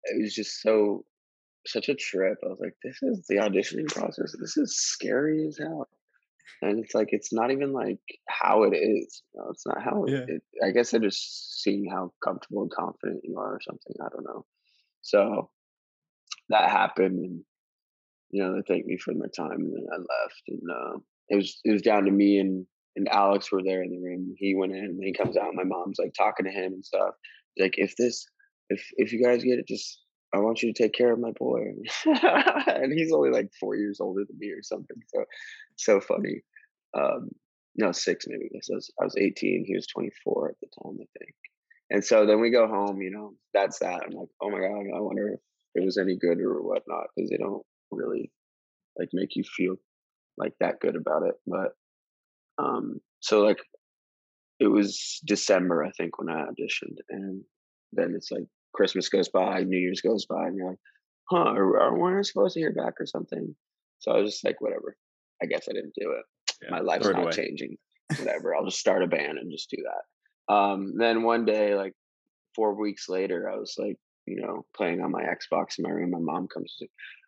[0.05, 1.05] it was just so
[1.67, 2.39] such a trip.
[2.45, 4.35] I was like, this is the auditioning process.
[4.39, 5.89] This is scary as hell.
[6.61, 9.23] And it's like it's not even like how it is.
[9.51, 10.25] It's not how yeah.
[10.29, 13.95] it, I guess they're just seeing how comfortable and confident you are or something.
[14.01, 14.45] I don't know.
[15.03, 15.51] So
[16.49, 17.41] that happened and
[18.31, 21.37] you know they thanked me for my time and then i left and uh, it
[21.37, 24.55] was it was down to me and and alex were there in the room he
[24.55, 27.15] went in and he comes out my mom's like talking to him and stuff.
[27.55, 28.27] He's like if this
[28.71, 30.01] if if you guys get it just
[30.35, 31.61] i want you to take care of my boy.
[32.67, 35.25] And he's only like four years older than me or something so
[35.77, 36.43] so funny.
[36.97, 37.31] Um
[37.77, 41.07] no six maybe I was, I was 18 he was 24 at the time i
[41.19, 41.35] think.
[41.91, 44.97] And so then we go home you know that's that i'm like oh my god
[44.97, 45.41] i wonder if
[45.75, 48.31] it was any good or whatnot because they don't really
[48.99, 49.77] like make you feel
[50.37, 51.35] like that good about it.
[51.47, 51.73] But
[52.63, 53.59] um, so like
[54.61, 57.43] it was December, I think, when I auditioned, and
[57.93, 60.79] then it's like Christmas goes by, New Year's goes by, and you're like,
[61.31, 63.55] huh, are, are we supposed to hear back or something?
[63.99, 64.97] So I was just like, whatever.
[65.43, 66.25] I guess I didn't do it.
[66.63, 67.33] Yeah, My life's not away.
[67.33, 67.77] changing.
[68.19, 68.55] Whatever.
[68.55, 70.55] I'll just start a band and just do that.
[70.55, 71.95] Um, then one day, like
[72.55, 76.11] four weeks later, I was like, you know, playing on my Xbox in my room.
[76.11, 76.87] My mom comes to,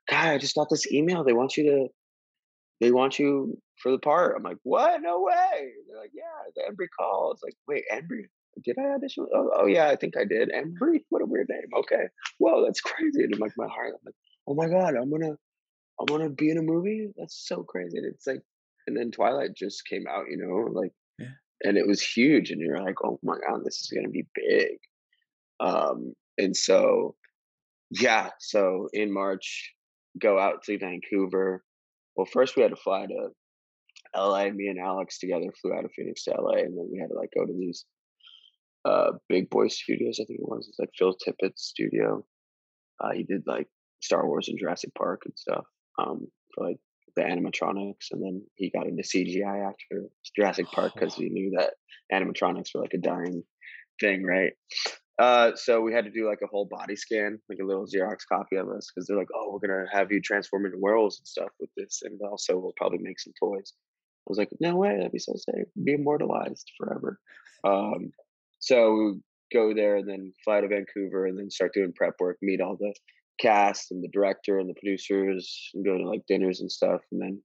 [0.09, 1.25] God, I just got this email.
[1.25, 1.89] They want you to,
[2.81, 4.35] they want you for the part.
[4.37, 5.01] I'm like, what?
[5.03, 5.73] No way.
[5.89, 6.23] They're like, yeah,
[6.55, 7.33] the Embry Call.
[7.33, 8.27] It's like, wait, Embry,
[8.65, 9.27] did I audition?
[9.35, 10.51] Oh, oh, yeah, I think I did.
[10.51, 11.69] Embry, what a weird name.
[11.79, 12.05] Okay,
[12.39, 13.25] whoa, that's crazy.
[13.25, 14.15] And I'm like, my heart, I'm like,
[14.47, 15.37] oh my god, I'm gonna,
[16.01, 17.09] I'm gonna be in a movie.
[17.17, 17.99] That's so crazy.
[17.99, 18.43] And it's like,
[18.87, 21.29] and then Twilight just came out, you know, like, yeah.
[21.65, 22.51] and it was huge.
[22.51, 24.79] And you're like, oh my god, this is gonna be big.
[25.61, 27.15] Um, and so,
[27.91, 29.73] yeah, so in March,
[30.21, 31.65] go out to Vancouver.
[32.17, 33.29] Well, first we had to fly to
[34.15, 34.51] LA.
[34.51, 37.15] Me and Alex together flew out of Phoenix to LA, and then we had to
[37.15, 37.85] like go to these
[38.85, 40.19] uh, Big Boy Studios.
[40.21, 40.67] I think it was.
[40.69, 42.25] It's like Phil Tippett's studio.
[43.01, 43.69] Uh, he did like
[44.01, 45.65] Star Wars and Jurassic Park and stuff
[45.99, 46.79] um, for like
[47.17, 51.75] the animatronics, and then he got into CGI after Jurassic Park because he knew that
[52.13, 53.43] animatronics were like a dying
[54.01, 54.53] thing, right?
[55.19, 58.19] Uh, so we had to do like a whole body scan, like a little Xerox
[58.31, 61.27] copy of us, because they're like, "Oh, we're gonna have you transform into werewolves and
[61.27, 64.97] stuff with this, and also we'll probably make some toys." I was like, "No way,
[64.97, 67.19] that'd be so sick, be immortalized forever."
[67.65, 68.13] Um,
[68.59, 69.19] so
[69.53, 72.77] go there and then fly to Vancouver and then start doing prep work, meet all
[72.77, 72.95] the
[73.39, 77.23] cast and the director and the producers, and go to like dinners and stuff, and
[77.23, 77.43] then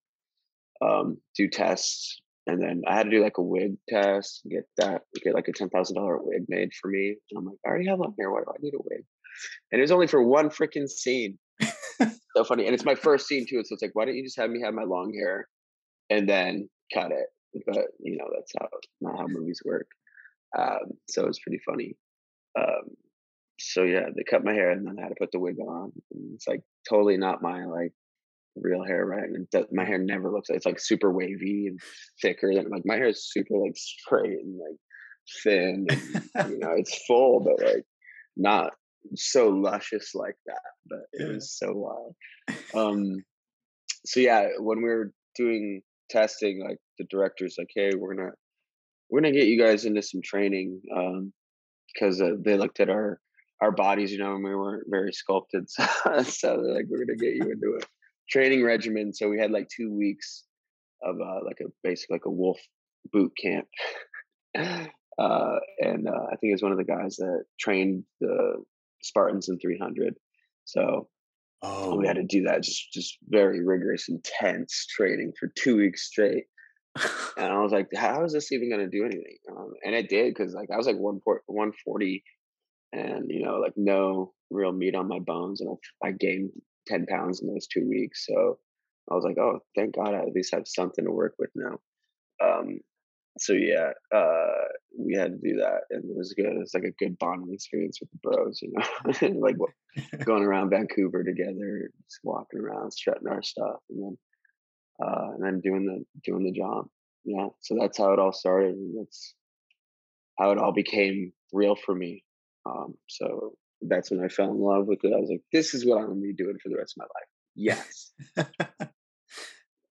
[0.82, 2.22] um, do tests.
[2.48, 5.54] And then I had to do like a wig test, get that, get like a
[5.54, 7.16] ten thousand dollar wig made for me.
[7.30, 8.32] And I'm like, I already have long hair.
[8.32, 9.04] Why do I need a wig?
[9.72, 11.38] And it was only for one freaking scene.
[12.36, 13.62] so funny, and it's my first scene too.
[13.64, 15.48] So it's like, why don't you just have me have my long hair
[16.10, 17.28] and then cut it?
[17.68, 18.68] But you know, that's how
[19.02, 19.88] not how movies work.
[20.58, 21.96] Um, so it was pretty funny.
[22.60, 22.96] Um,
[23.60, 25.92] so yeah, they cut my hair and then I had to put the wig on.
[26.14, 27.94] And it's like totally not my like
[28.56, 29.24] real hair, right?
[29.24, 31.80] And it, my hair never looks like it's like super wavy and
[32.22, 34.78] thicker than like my hair is super like straight and like
[35.44, 35.88] thin
[36.36, 37.86] and you know it's full but like
[38.36, 38.72] not
[39.16, 40.60] so luscious like that
[40.90, 41.34] but it yeah.
[41.34, 42.16] was so wild
[42.74, 43.24] um
[44.06, 48.32] so yeah when we were doing testing like the director's like hey we're gonna
[49.12, 50.82] we're gonna get you guys into some training
[51.94, 53.20] because um, uh, they looked at our
[53.62, 55.68] our bodies, you know, and we weren't very sculpted.
[55.78, 57.86] So, so they're like, we're gonna get you into a
[58.32, 59.14] training regimen.
[59.14, 60.44] So we had like two weeks
[61.04, 62.60] of uh, like a basically like a wolf
[63.12, 63.68] boot camp.
[64.58, 68.64] uh, and uh, I think it was one of the guys that trained the
[69.02, 70.16] Spartans in 300.
[70.66, 71.08] So
[71.64, 71.96] oh.
[71.96, 76.46] we had to do that, just just very rigorous, intense training for two weeks straight
[77.38, 79.38] and I was like, how is this even going to do anything?
[79.50, 82.24] Um, and it did because like I was like one one forty,
[82.92, 86.52] and you know like no real meat on my bones, and I, I gained
[86.88, 88.26] ten pounds in those two weeks.
[88.28, 88.60] So
[89.10, 91.80] I was like, oh, thank God, I at least have something to work with now.
[92.44, 92.80] Um,
[93.38, 94.68] so yeah, uh,
[94.98, 96.48] we had to do that, and it was good.
[96.48, 99.56] It was like a good bonding experience with the bros, you know, like
[100.26, 104.18] going around Vancouver together, just walking around, strutting our stuff, and then
[105.02, 106.88] uh, and then doing the doing the job.
[107.24, 109.34] Yeah, so that's how it all started, and that's
[110.38, 112.24] how it all became real for me.
[112.66, 115.14] Um, so that's when I fell in love with it.
[115.14, 117.06] I was like, this is what I'm gonna be doing for the rest of my
[117.06, 117.28] life.
[117.56, 118.12] Yes.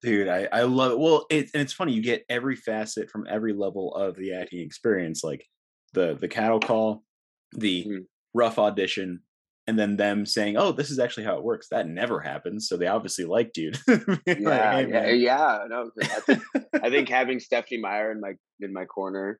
[0.02, 0.98] Dude, I, I love it.
[0.98, 4.60] Well, it, and it's funny, you get every facet from every level of the acting
[4.60, 5.44] experience, like
[5.92, 7.04] the the cattle call,
[7.52, 7.98] the mm-hmm.
[8.32, 9.20] rough audition,
[9.66, 12.66] and then them saying, "Oh, this is actually how it works." That never happens.
[12.66, 13.72] So they obviously liked you.
[14.26, 15.90] yeah, like, hey, yeah, yeah, no.
[16.00, 16.42] I think,
[16.82, 19.38] I think having Stephenie Meyer in my in my corner,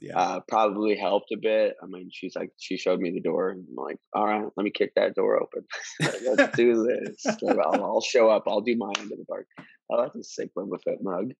[0.00, 1.76] yeah, uh, probably helped a bit.
[1.82, 4.64] I mean, she's like, she showed me the door, and I'm like, "All right, let
[4.64, 5.64] me kick that door open.
[6.36, 7.26] Let's do this.
[7.42, 8.44] I'll, I'll, show up.
[8.46, 9.46] I'll do my end of the park."
[9.90, 10.50] Oh, that's a sick
[10.84, 11.32] Fett mug.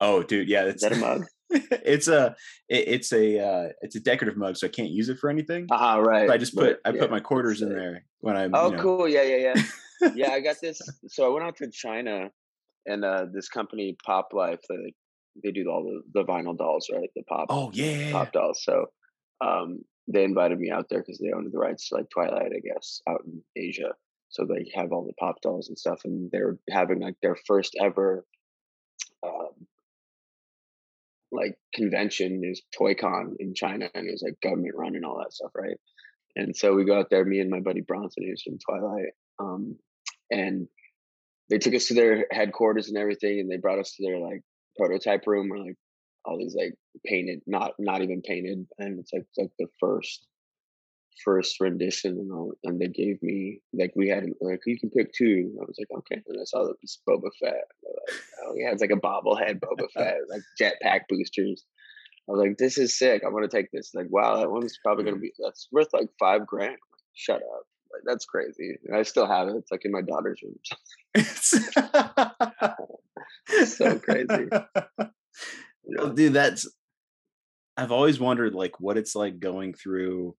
[0.00, 1.26] Oh, dude, yeah, is that a mug?
[1.50, 2.34] it's a
[2.68, 5.66] it, it's a uh, it's a decorative mug, so I can't use it for anything.
[5.70, 6.28] Ah, uh-huh, right.
[6.28, 8.48] So I just put I put my quarters in there when I.
[8.52, 8.82] Oh, you know.
[8.82, 9.08] cool!
[9.08, 9.54] Yeah, yeah,
[10.00, 10.10] yeah.
[10.14, 10.80] yeah, I got this.
[11.08, 12.30] So I went out to China,
[12.86, 14.94] and uh, this company Pop Life, they
[15.42, 17.10] they do all the, the vinyl dolls, right?
[17.14, 17.46] The pop.
[17.48, 18.12] Oh yeah.
[18.12, 18.62] Pop dolls.
[18.62, 18.86] So
[19.40, 22.60] um, they invited me out there because they owned the rights to like Twilight, I
[22.60, 23.92] guess, out in Asia.
[24.28, 27.76] So they have all the pop dolls and stuff, and they're having like their first
[27.80, 28.24] ever
[29.24, 29.66] um,
[31.32, 35.32] like convention is ToyCon in China, and it was like government run and all that
[35.32, 35.78] stuff, right?
[36.36, 39.76] And so we go out there, me and my buddy Bronson, who's from Twilight, um,
[40.30, 40.68] and
[41.48, 44.42] they took us to their headquarters and everything, and they brought us to their like
[44.76, 45.76] prototype room where like
[46.24, 46.74] all these like
[47.06, 50.26] painted, not not even painted, and it's like it's like the first
[51.24, 55.12] first rendition and all, and they gave me like we had like you can pick
[55.12, 55.52] two.
[55.60, 57.54] I was like okay, and I saw that was Boba Fett.
[57.54, 61.64] Like, oh yeah, it's like a bobblehead Boba Fett, like jetpack boosters.
[62.28, 63.22] I was like, this is sick.
[63.24, 63.92] I'm gonna take this.
[63.94, 65.22] Like, wow, that one's probably gonna mm.
[65.22, 66.72] be that's worth like five grand.
[66.72, 66.78] Like,
[67.14, 67.66] Shut up.
[67.92, 68.78] Like, that's crazy.
[68.86, 69.56] And I still have it.
[69.56, 70.58] It's like in my daughter's room.
[73.66, 74.48] so crazy.
[75.84, 76.12] Yeah.
[76.14, 76.68] Dude, that's
[77.76, 80.36] I've always wondered like what it's like going through,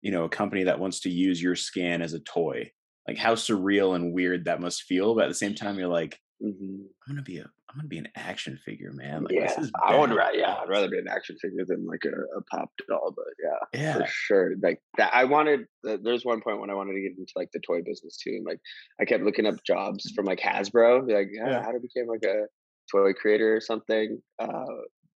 [0.00, 2.72] you know, a company that wants to use your scan as a toy.
[3.06, 6.18] Like how surreal and weird that must feel, but at the same time, you're like,
[6.42, 6.82] mm-hmm.
[7.08, 9.24] I'm gonna be a I'm gonna be an action figure, man.
[9.24, 12.38] Like, yeah, I would rather yeah, I'd rather be an action figure than like a,
[12.38, 14.54] a pop doll, but yeah, yeah, for sure.
[14.62, 15.66] Like that, I wanted.
[15.86, 18.32] Uh, there's one point when I wanted to get into like the toy business too,
[18.32, 18.60] and like
[19.00, 21.62] I kept looking up jobs from like Hasbro, like yeah, yeah.
[21.62, 22.46] how to become like a
[22.90, 24.20] toy creator or something.
[24.38, 24.64] Uh,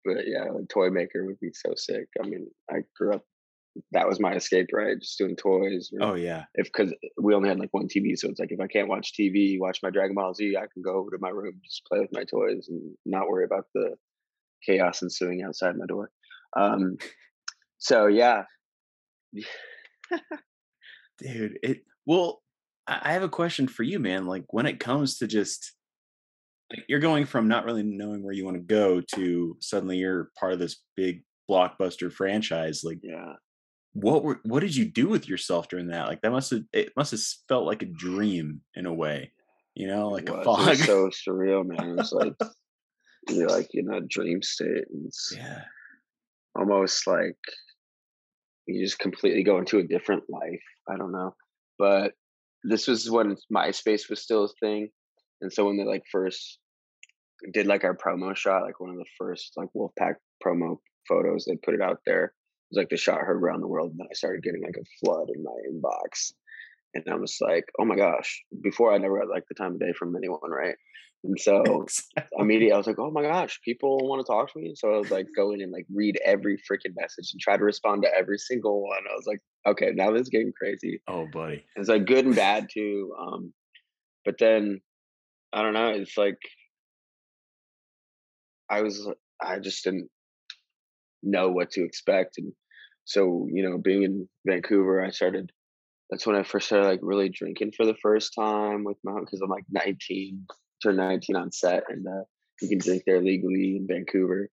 [0.06, 2.08] but yeah, a toy maker would be so sick.
[2.22, 3.24] I mean, I grew up.
[3.92, 5.00] That was my escape, right?
[5.00, 5.92] Just doing toys.
[6.00, 6.46] oh yeah.
[6.56, 9.14] If because we only had like one TV, so it's like if I can't watch
[9.20, 12.14] TV, watch my Dragon Ball Z, I can go to my room, just play with
[12.14, 13.96] my toys, and not worry about the
[14.66, 16.12] chaos ensuing outside my door.
[16.56, 16.98] Um,
[17.80, 18.44] so yeah.
[21.20, 22.42] Dude, it well,
[22.86, 24.26] I have a question for you, man.
[24.26, 25.74] Like when it comes to just
[26.74, 30.32] like you're going from not really knowing where you want to go to suddenly you're
[30.40, 33.34] part of this big blockbuster franchise like yeah
[33.94, 36.08] what were what did you do with yourself during that?
[36.08, 39.32] Like that must have it must have felt like a dream in a way
[39.76, 40.76] you know like a fog.
[40.76, 41.92] so surreal man.
[41.92, 42.34] It was like
[43.30, 45.62] you're like in a dream state and it's yeah.
[46.56, 47.38] almost like
[48.68, 51.36] you just completely go into a different life i don't know.
[51.80, 52.14] But
[52.64, 54.90] this was when myspace was still a thing
[55.42, 56.60] and so when they like first
[57.52, 60.78] did like our promo shot, like one of the first like Wolfpack promo
[61.10, 62.34] photos, they put it out there.
[62.74, 63.92] Was like the shot heard around the world.
[63.92, 66.34] And then I started getting like a flood in my inbox.
[66.96, 68.44] And I was like, oh my gosh.
[68.62, 70.76] Before I never had like the time of day from anyone, right?
[71.24, 71.86] And so
[72.38, 74.74] immediately I was like, oh my gosh, people want to talk to me.
[74.76, 77.64] So I was like, go in and like read every freaking message and try to
[77.64, 79.04] respond to every single one.
[79.10, 81.02] I was like, okay, now this is getting crazy.
[81.08, 81.64] Oh, buddy.
[81.76, 83.14] It's like good and bad too.
[83.20, 83.54] Um,
[84.26, 84.82] but then
[85.54, 85.90] I don't know.
[85.90, 86.40] It's like
[88.70, 89.08] I was
[89.42, 90.10] I just didn't
[91.22, 92.52] know what to expect, and
[93.06, 95.52] so you know, being in Vancouver, I started.
[96.10, 99.42] That's when I first started like really drinking for the first time with my because
[99.42, 100.46] I'm like 19,
[100.82, 102.24] turned 19 on set, and uh,
[102.62, 104.50] you can drink there legally in Vancouver.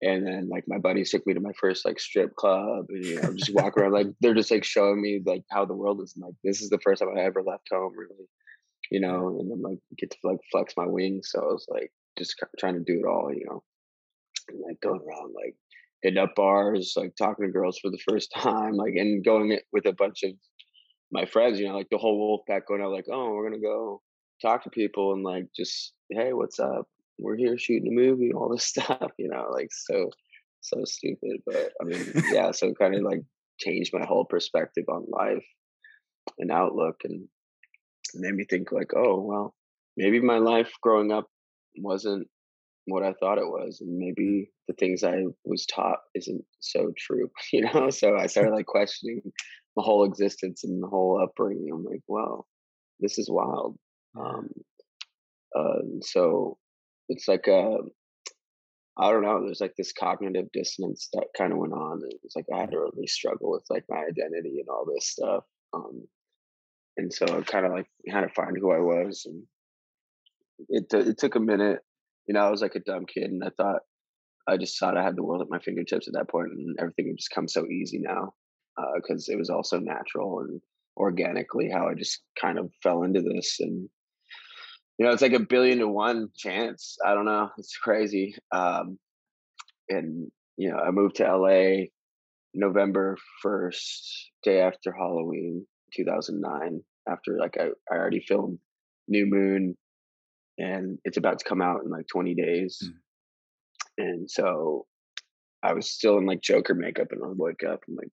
[0.00, 3.20] And then like my buddies took me to my first like strip club, and you
[3.20, 6.14] know, just walk around like they're just like showing me like how the world is.
[6.16, 8.26] And, like this is the first time I ever left home, really
[8.92, 11.30] you know, and then like get to like flex my wings.
[11.30, 13.62] So I was like just trying to do it all, you know,
[14.48, 15.56] and, like going around like
[16.02, 19.86] hitting up bars, like talking to girls for the first time, like and going with
[19.86, 20.32] a bunch of
[21.10, 23.60] my friends, you know, like the whole wolf pack going out like, oh, we're gonna
[23.60, 24.00] go
[24.40, 26.86] talk to people and like just hey, what's up?
[27.18, 30.10] We're here shooting a movie, all this stuff, you know, like so
[30.60, 31.40] so stupid.
[31.46, 33.22] But I mean, yeah, so kind of like
[33.58, 35.44] changed my whole perspective on life
[36.38, 37.28] and outlook and
[38.14, 39.54] made me think like, oh well,
[39.96, 41.26] maybe my life growing up
[41.78, 42.28] wasn't
[42.86, 47.30] what I thought it was, and maybe the things I was taught isn't so true,
[47.52, 47.90] you know.
[47.90, 49.22] So I started like questioning
[49.76, 51.70] the whole existence and the whole upbringing.
[51.72, 52.44] I'm like, wow,
[53.00, 53.78] this is wild.
[54.18, 54.48] Um,
[55.56, 56.58] uh, so
[57.08, 57.78] it's like a, uh,
[58.98, 59.42] I don't know.
[59.42, 62.02] There's like this cognitive dissonance that kind of went on.
[62.24, 65.44] It's like I had to really struggle with like my identity and all this stuff.
[65.72, 66.02] Um,
[66.98, 69.42] and so I kind of like had to find who I was, and
[70.68, 71.80] it it took a minute.
[72.26, 73.80] You know, I was like a dumb kid, and I thought
[74.48, 77.14] I just thought I had the world at my fingertips at that point, and everything
[77.16, 78.34] just come so easy now
[78.96, 80.60] because uh, it was all so natural and
[80.96, 83.88] organically how I just kind of fell into this, and
[84.98, 86.96] you know, it's like a billion to one chance.
[87.04, 88.34] I don't know, it's crazy.
[88.52, 88.98] Um,
[89.88, 91.86] and you know, I moved to LA
[92.54, 95.66] November first, day after Halloween
[95.96, 98.58] 2009 after like I, I already filmed
[99.08, 99.76] New Moon
[100.58, 102.78] and it's about to come out in like 20 days.
[102.84, 102.92] Mm.
[103.98, 104.86] And so
[105.62, 107.80] I was still in like Joker makeup and I wake up.
[107.88, 108.12] I'm like,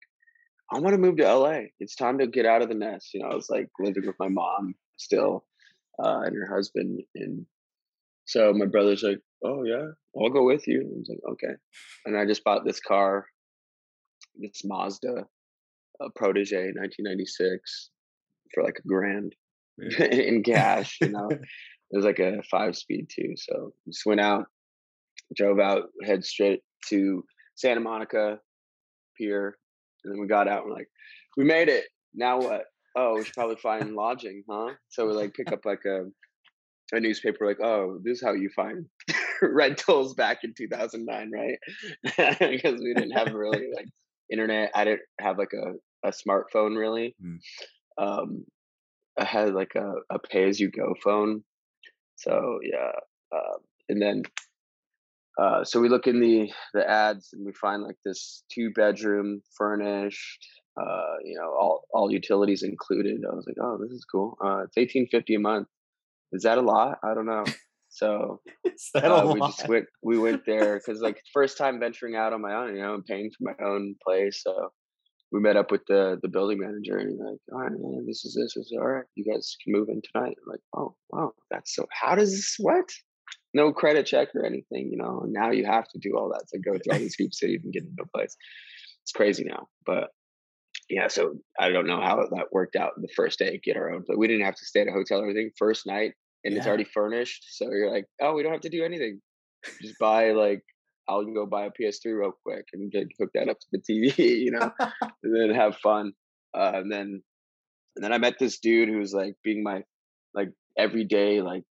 [0.72, 1.62] I want to move to LA.
[1.80, 3.14] It's time to get out of the nest.
[3.14, 5.46] You know, I was like living with my mom still
[6.04, 7.02] uh, and her husband.
[7.16, 7.46] And
[8.26, 9.88] so my brother's like, Oh, yeah,
[10.18, 10.82] I'll go with you.
[10.82, 11.54] I was like, Okay.
[12.06, 13.26] And I just bought this car,
[14.38, 15.26] this Mazda
[16.02, 17.90] a protege 1996
[18.54, 19.36] for like a grand
[20.00, 21.30] in cash, you know.
[21.92, 23.34] it was like a five speed too.
[23.36, 24.46] So just went out,
[25.36, 27.24] drove out, head straight to
[27.56, 28.40] Santa Monica
[29.18, 29.58] Pier,
[30.04, 30.90] and then we got out and we're like,
[31.38, 31.86] we made it.
[32.14, 32.66] Now what?
[32.96, 34.74] Oh, we should probably find lodging, huh?
[34.90, 36.06] So we like pick up like a
[36.92, 38.86] a newspaper, like, oh, this is how you find
[39.42, 41.60] rentals back in 2009, right?
[42.40, 43.86] because we didn't have really like
[44.32, 44.72] internet.
[44.74, 47.16] I didn't have like a, a smartphone really.
[47.24, 47.38] Mm.
[47.98, 48.46] Um,
[49.18, 51.44] I had like a, a pay as you go phone.
[52.20, 52.92] So yeah,
[53.36, 53.58] uh,
[53.88, 54.24] and then
[55.40, 59.42] uh, so we look in the the ads and we find like this two bedroom
[59.58, 60.46] furnished,
[60.80, 63.22] uh, you know, all all utilities included.
[63.26, 64.38] I was like, oh, this is cool.
[64.44, 65.68] Uh, it's eighteen fifty a month.
[66.34, 67.00] Is that a lot?
[67.04, 67.46] I don't know.
[67.88, 68.42] So
[68.96, 72.54] uh, we just went we went there because like first time venturing out on my
[72.54, 74.44] own, you know, and paying for my own place.
[74.44, 74.72] So
[75.32, 78.26] we met up with the the building manager and he's like, all right, man, this
[78.26, 78.56] is this.
[78.58, 80.38] is all right, you guys can move in tonight.
[80.44, 81.86] I'm like, oh wow, that's so.
[81.92, 82.90] How does this what?
[83.54, 85.26] no credit check or anything, you know.
[85.28, 87.72] Now you have to do all that to go through all these hoops to even
[87.72, 88.36] get into a place.
[89.04, 90.10] It's crazy now, but
[90.90, 91.08] yeah.
[91.08, 93.60] So I don't know how that worked out the first day.
[93.64, 95.52] Get our own, but we didn't have to stay at a hotel or anything.
[95.58, 96.14] First night,
[96.44, 96.60] and yeah.
[96.60, 99.22] it's already furnished, so you're like, oh, we don't have to do anything.
[99.82, 100.62] Just buy like
[101.10, 104.18] I'll go buy a PS3 real quick and get hook that up to the TV,
[104.18, 106.14] you know, and then have fun.
[106.56, 107.22] Uh, and then,
[107.96, 109.84] and then I met this dude who was like being my
[110.34, 111.64] like everyday like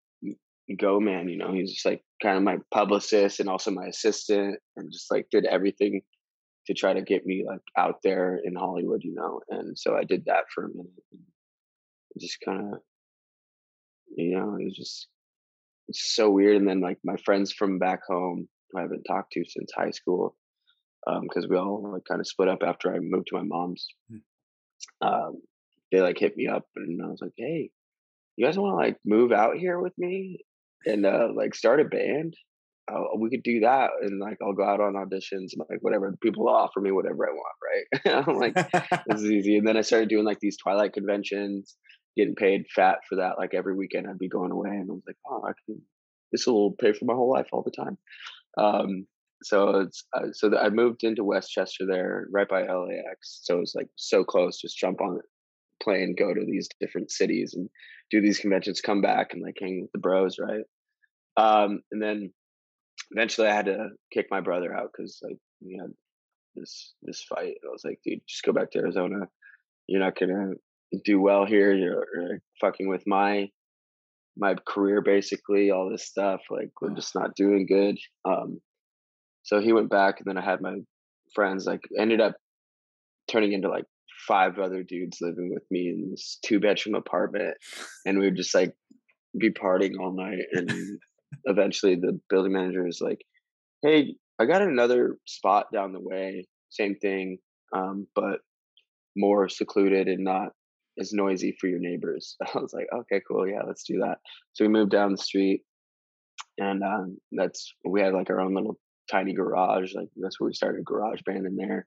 [0.77, 4.59] go man you know he's just like kind of my publicist and also my assistant
[4.77, 6.03] and just like did everything
[6.67, 10.05] to try to get me like out there in hollywood you know and so i
[10.05, 11.23] did that for a minute and
[12.21, 12.81] just kind of
[14.15, 15.09] you know it was just
[15.89, 18.47] it's so weird and then like my friends from back home
[18.77, 20.37] i haven't talked to since high school
[21.23, 23.87] because um, we all like kind of split up after i moved to my mom's
[24.11, 25.07] hmm.
[25.07, 25.41] um,
[25.93, 27.71] they like hit me up and i was like hey
[28.39, 30.39] you guys want to like move out here with me
[30.87, 32.35] and uh, like start a band.
[32.91, 36.17] Uh, we could do that, and like I'll go out on auditions, and, like whatever
[36.23, 38.25] people offer me, whatever I want, right?
[38.29, 38.55] I'm like,
[39.07, 39.59] this is easy.
[39.59, 41.77] And then I started doing like these Twilight conventions,
[42.17, 43.39] getting paid fat for that.
[43.39, 45.83] Like every weekend, I'd be going away, and I was like, oh, I can.
[46.31, 47.99] This will pay for my whole life all the time.
[48.59, 49.07] Um,
[49.43, 53.41] so it's uh, so I moved into Westchester there, right by LAX.
[53.43, 54.61] So it's like so close.
[54.61, 57.69] Just jump on a plane, go to these different cities, and
[58.11, 60.65] do these conventions, come back and like hang with the bros, right?
[61.37, 62.33] Um, and then
[63.13, 65.91] eventually I had to kick my brother out because like we had
[66.57, 67.55] this this fight.
[67.63, 69.29] And I was like, dude, just go back to Arizona.
[69.87, 70.55] You're not gonna
[71.05, 71.73] do well here.
[71.73, 73.51] You're, you're fucking with my
[74.39, 76.41] my career basically, all this stuff.
[76.51, 77.99] Like we're just not doing good.
[78.25, 78.61] Um,
[79.43, 80.77] so he went back, and then I had my
[81.35, 82.35] friends like ended up
[83.29, 83.85] turning into like
[84.27, 87.55] five other dudes living with me in this two bedroom apartment
[88.05, 88.73] and we would just like
[89.39, 90.71] be partying all night and
[91.45, 93.21] eventually the building manager is like
[93.83, 97.39] hey i got another spot down the way same thing
[97.75, 98.41] um, but
[99.17, 100.49] more secluded and not
[100.99, 104.19] as noisy for your neighbors i was like okay cool yeah let's do that
[104.53, 105.63] so we moved down the street
[106.59, 108.79] and um, that's we had like our own little
[109.11, 111.87] tiny garage like that's where we started a garage band in there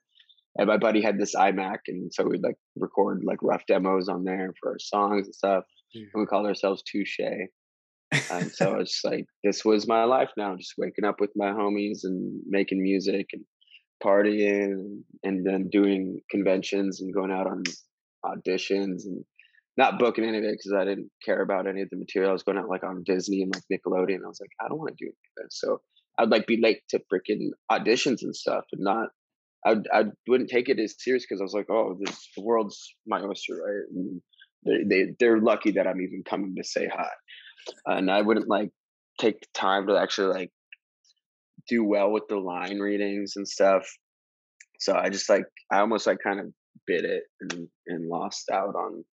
[0.57, 4.23] and my buddy had this iMac, and so we'd like record like rough demos on
[4.23, 5.63] there for our songs and stuff.
[5.93, 6.05] Yeah.
[6.13, 7.19] And we called ourselves Touche.
[7.19, 11.99] and so it's like this was my life now, just waking up with my homies
[12.03, 13.45] and making music and
[14.03, 17.63] partying, and then doing conventions and going out on
[18.25, 19.23] auditions and
[19.77, 22.29] not booking any of it because I didn't care about any of the material.
[22.29, 24.19] I was going out like on Disney and like Nickelodeon.
[24.23, 25.47] I was like, I don't want to do any.
[25.49, 25.81] So
[26.19, 29.09] I'd like be late to freaking auditions and stuff and not
[29.65, 32.95] I I wouldn't take it as serious because I was like, oh, this the world's
[33.05, 33.85] my oyster, right?
[33.95, 34.21] And
[34.65, 37.09] they they they're lucky that I'm even coming to say hi,
[37.85, 38.69] and I wouldn't like
[39.19, 40.51] take time to actually like
[41.69, 43.83] do well with the line readings and stuff.
[44.79, 46.47] So I just like I almost like kind of
[46.87, 49.03] bit it and and lost out on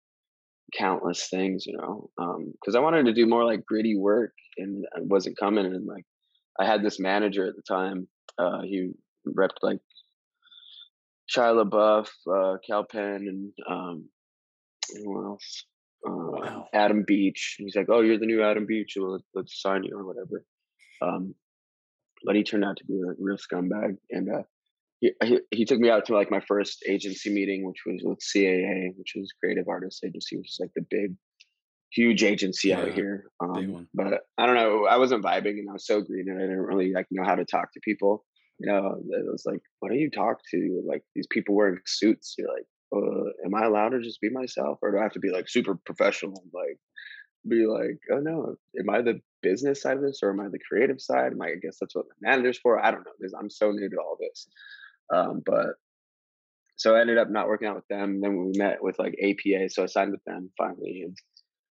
[0.76, 4.84] countless things, you know, because um, I wanted to do more like gritty work and
[4.96, 5.66] it wasn't coming.
[5.66, 6.04] And like
[6.58, 8.90] I had this manager at the time, uh, he
[9.26, 9.78] repped like
[11.34, 14.08] Shia LaBeouf, uh, Kal Penn, and um,
[14.94, 15.64] who else?
[16.06, 16.64] Uh, wow.
[16.72, 17.56] Adam Beach.
[17.58, 18.94] He's like, "Oh, you're the new Adam Beach.
[18.98, 20.44] Well, let's sign you or whatever."
[21.02, 21.34] Um,
[22.24, 24.42] but he turned out to be a real scumbag, and uh,
[25.00, 28.96] he, he, took me out to like my first agency meeting, which was with CAA,
[28.96, 31.14] which is Creative Artists Agency, which is like the big,
[31.92, 33.24] huge agency yeah, out here.
[33.40, 36.42] Um, but I don't know, I wasn't vibing, and I was so green, and I
[36.42, 38.24] didn't really like know how to talk to people
[38.58, 40.82] you know, it was like, what do you talk to?
[40.86, 42.34] Like these people wearing suits.
[42.36, 45.20] You're like, uh, am I allowed to just be myself, or do I have to
[45.20, 46.78] be like super professional, like
[47.48, 50.58] be like, oh no, am I the business side of this or am I the
[50.68, 51.32] creative side?
[51.32, 52.84] Am I, I guess that's what the manager's for.
[52.84, 54.48] I don't know I'm so new to all this.
[55.12, 55.74] Um, but
[56.76, 58.20] so I ended up not working out with them.
[58.20, 61.16] Then we met with like APA, so I signed with them finally, and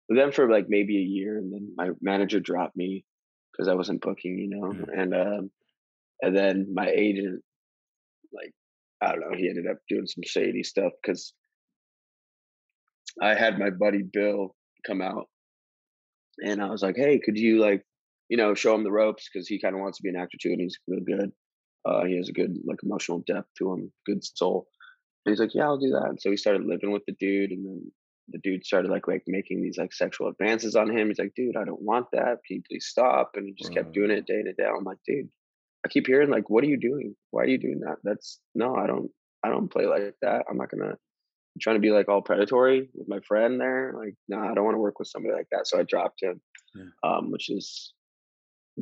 [0.10, 3.06] with them for like maybe a year, and then my manager dropped me
[3.52, 5.00] because I wasn't booking, you know, mm-hmm.
[5.00, 5.52] and um,
[6.22, 7.42] and then my agent,
[8.34, 8.52] like
[9.02, 11.34] I don't know, he ended up doing some shady stuff because
[13.22, 14.54] I had my buddy Bill
[14.86, 15.30] come out,
[16.44, 17.84] and I was like, hey, could you like,
[18.28, 20.38] you know, show him the ropes because he kind of wants to be an actor
[20.42, 21.32] too, and he's real good.
[21.86, 24.68] Uh, he has a good like emotional depth to him, good soul.
[25.26, 26.10] And he's like, yeah, I'll do that.
[26.10, 27.92] And so he started living with the dude, and then
[28.30, 31.08] the dude started like like making these like sexual advances on him.
[31.08, 32.40] He's like, dude, I don't want that.
[32.46, 33.32] Can you please stop?
[33.36, 34.66] And he just kept doing it day to day.
[34.66, 35.30] I'm like, dude,
[35.86, 37.16] I keep hearing like, what are you doing?
[37.32, 37.98] Why are you doing that?
[38.04, 39.10] That's no, I don't,
[39.44, 40.46] I don't play like that.
[40.50, 40.96] I'm not gonna
[41.56, 43.94] I'm trying to be like all predatory with my friend there.
[43.98, 45.68] Like, no, nah, I don't want to work with somebody like that.
[45.68, 46.40] So I dropped him,
[46.76, 46.86] yeah.
[47.04, 47.94] um, which is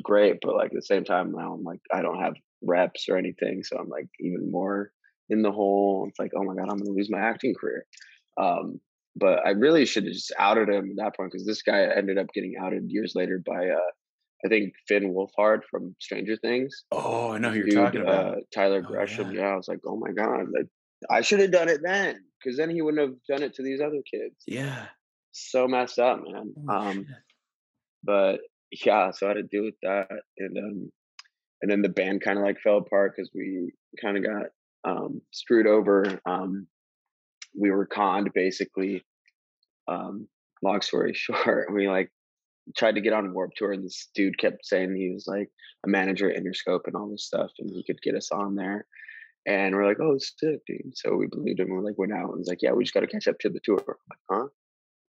[0.04, 0.38] great.
[0.42, 3.64] But like at the same time, now I'm like, I don't have reps or anything,
[3.64, 4.92] so I'm like even more
[5.30, 6.06] in the hole.
[6.10, 7.86] It's like, oh my god, I'm gonna lose my acting career.
[8.40, 8.80] Um,
[9.16, 12.18] but I really should have just outed him at that point because this guy ended
[12.18, 13.92] up getting outed years later by uh,
[14.46, 16.84] I think Finn Wolfhard from Stranger Things.
[16.92, 18.38] Oh, I know who you're talking about.
[18.38, 19.34] Uh, Tyler oh, Grasham.
[19.34, 19.42] Yeah.
[19.42, 19.48] yeah.
[19.48, 20.68] I was like, oh my god, like
[21.10, 23.82] I should have done it then because then he wouldn't have done it to these
[23.82, 24.36] other kids.
[24.46, 24.86] Yeah,
[25.32, 26.54] so messed up, man.
[26.70, 27.08] Oh, um,
[28.04, 28.42] but
[28.72, 30.08] yeah, so I had to deal with that,
[30.38, 30.92] and um,
[31.62, 34.46] and then the band kind of like fell apart because we kind of got
[34.90, 36.20] um screwed over.
[36.26, 36.68] Um,
[37.60, 39.04] we were conned basically.
[39.88, 40.28] Um,
[40.62, 42.12] long story short, we like
[42.76, 45.50] tried to get on Warp Tour, and this dude kept saying he was like
[45.86, 48.86] a manager at Interscope and all this stuff, and he could get us on there.
[49.46, 50.98] And we're like, oh, sick, dude.
[50.98, 51.70] So we believed him.
[51.70, 53.50] We're like went out and was like, yeah, we just got to catch up to
[53.50, 53.80] the tour.
[53.80, 54.48] I'm like, huh?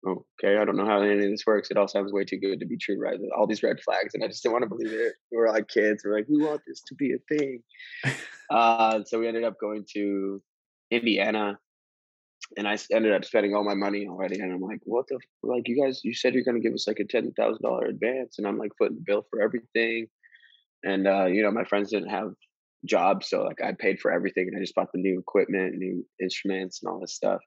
[0.06, 1.70] Okay, I don't know how any of this works.
[1.70, 3.18] It all sounds way too good to be true, right?
[3.36, 5.14] All these red flags, and I just didn't want to believe it.
[5.30, 6.02] We were like kids.
[6.04, 7.62] We're like, we want this to be a thing.
[8.50, 10.42] uh, so we ended up going to
[10.90, 11.58] Indiana,
[12.56, 14.40] and I ended up spending all my money already.
[14.40, 15.66] And I'm like, what the like?
[15.66, 18.38] You guys, you said you're going to give us like a ten thousand dollar advance,
[18.38, 20.06] and I'm like footing the bill for everything.
[20.84, 22.32] And uh, you know, my friends didn't have
[22.84, 26.04] jobs, So like I paid for everything and I just bought the new equipment, new
[26.20, 27.40] instruments and all this stuff.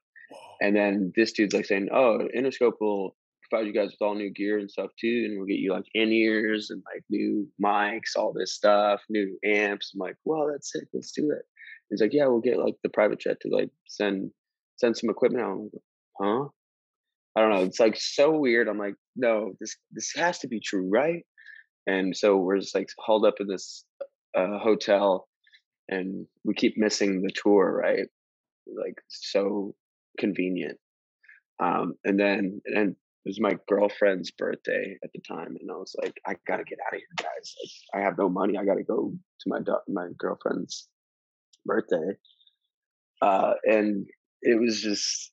[0.60, 3.16] And then this dude's like saying, Oh, Interscope will
[3.48, 5.84] provide you guys with all new gear and stuff too, and we'll get you like
[5.94, 9.92] in ears and like new mics, all this stuff, new amps.
[9.94, 11.44] I'm like, well, that's it, let's do it.
[11.90, 14.30] He's like, Yeah, we'll get like the private jet to like send
[14.76, 15.58] send some equipment out.
[15.58, 15.82] Like,
[16.20, 16.48] huh?
[17.36, 17.62] I don't know.
[17.64, 18.68] It's like so weird.
[18.68, 21.24] I'm like, no, this this has to be true, right?
[21.86, 23.84] And so we're just like hauled up in this
[24.34, 25.28] a hotel
[25.88, 28.06] and we keep missing the tour, right?
[28.66, 29.74] Like so
[30.18, 30.78] convenient.
[31.60, 32.90] Um, and then and
[33.24, 36.78] it was my girlfriend's birthday at the time, and I was like, I gotta get
[36.86, 37.54] out of here, guys.
[37.62, 38.58] Like, I have no money.
[38.58, 39.58] I gotta go to my
[39.88, 40.88] my girlfriend's
[41.64, 42.16] birthday.
[43.20, 44.06] Uh, and
[44.42, 45.32] it was just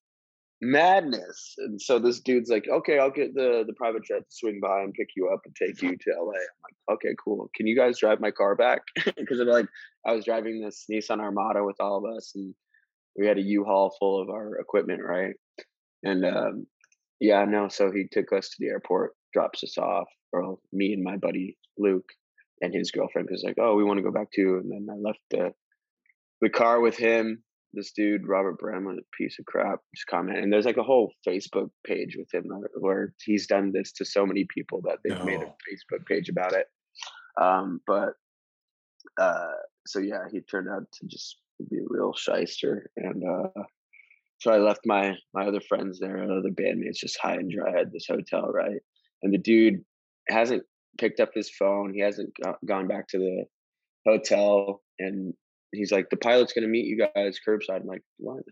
[0.62, 1.56] madness.
[1.58, 4.82] And so this dude's like, okay, I'll get the the private jet to swing by
[4.82, 6.34] and pick you up and take you to LA.
[6.34, 7.50] I'm like, okay, cool.
[7.56, 8.82] Can you guys drive my car back?
[9.18, 9.68] Because I'm like
[10.06, 12.54] I was driving this Nissan Armada with all of us, and
[13.18, 15.34] we had a U-Haul full of our equipment, right?
[16.04, 16.68] And um,
[17.20, 17.68] yeah, no.
[17.68, 21.58] So he took us to the airport, drops us off, or me and my buddy
[21.78, 22.10] Luke
[22.62, 24.62] and his girlfriend was like, oh, we want to go back too.
[24.62, 25.54] And then I left the
[26.42, 27.44] the car with him
[27.74, 30.40] this dude Robert Bramlett, a piece of crap, just comment.
[30.40, 32.46] And there's like a whole Facebook page with him
[32.80, 35.26] where he's done this to so many people that they've no.
[35.26, 36.68] made a Facebook page about it.
[37.40, 38.14] Um, but
[39.20, 39.54] uh,
[39.86, 43.64] so yeah, he turned out to just be a real shyster, and uh,
[44.40, 47.92] so I left my my other friends there, other bandmates, just high and dry at
[47.92, 48.82] this hotel, right?
[49.22, 49.84] And the dude
[50.30, 50.64] hasn't
[50.98, 51.94] picked up his phone.
[51.94, 52.34] He hasn't
[52.66, 53.46] gone back to the
[54.06, 55.34] hotel, and
[55.72, 57.82] he's like, the pilot's going to meet you guys curbside.
[57.82, 58.44] I'm like, what?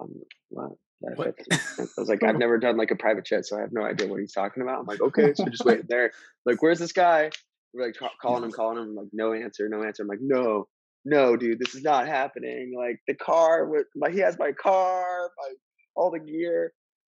[0.00, 0.12] I'm,
[0.48, 0.72] what?
[1.14, 1.34] what?
[1.50, 4.08] I was like, I've never done like a private jet, so I have no idea
[4.08, 4.80] what he's talking about.
[4.80, 6.12] I'm like, okay, so just wait there.
[6.44, 7.30] Like, where's this guy?
[7.74, 8.90] We're like calling him, calling him.
[8.90, 10.02] I'm like, no answer, no answer.
[10.02, 10.66] I'm like, no,
[11.06, 12.74] no, dude, this is not happening.
[12.76, 15.54] Like the car my, he has my car, my
[15.94, 16.72] all the gear.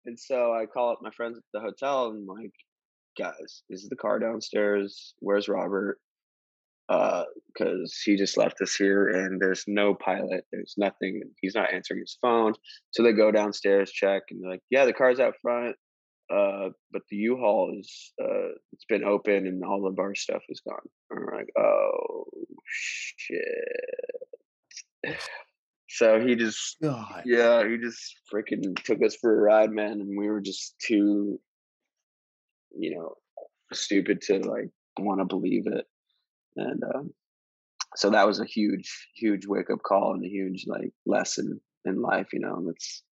[0.06, 2.54] And so I call up my friends at the hotel and I'm like,
[3.18, 5.16] guys, this is the car downstairs.
[5.20, 6.00] Where's Robert?
[6.88, 10.44] because uh, he just left us here and there's no pilot.
[10.52, 11.22] There's nothing.
[11.40, 12.54] He's not answering his phone.
[12.90, 15.76] So they go downstairs, check, and they're like, yeah, the car's out front.
[16.34, 20.62] Uh, but the U-Haul is uh, it's been open and all of our stuff is
[20.68, 20.80] gone.
[21.12, 22.24] And we're like, oh
[22.70, 23.38] shit.
[25.88, 27.24] So he just, God.
[27.26, 31.40] yeah, he just freaking took us for a ride, man, and we were just too
[32.78, 33.16] you know,
[33.74, 35.86] stupid to like want to believe it.
[36.56, 37.12] And um,
[37.96, 42.02] so that was a huge, huge wake up call and a huge like lesson in
[42.02, 43.04] life, you know, and that's,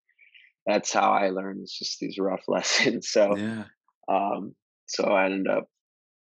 [0.65, 1.61] that's how I learned.
[1.61, 3.09] It's just these rough lessons.
[3.09, 3.63] So, Yeah.
[4.09, 4.55] um,
[4.87, 5.69] so I ended up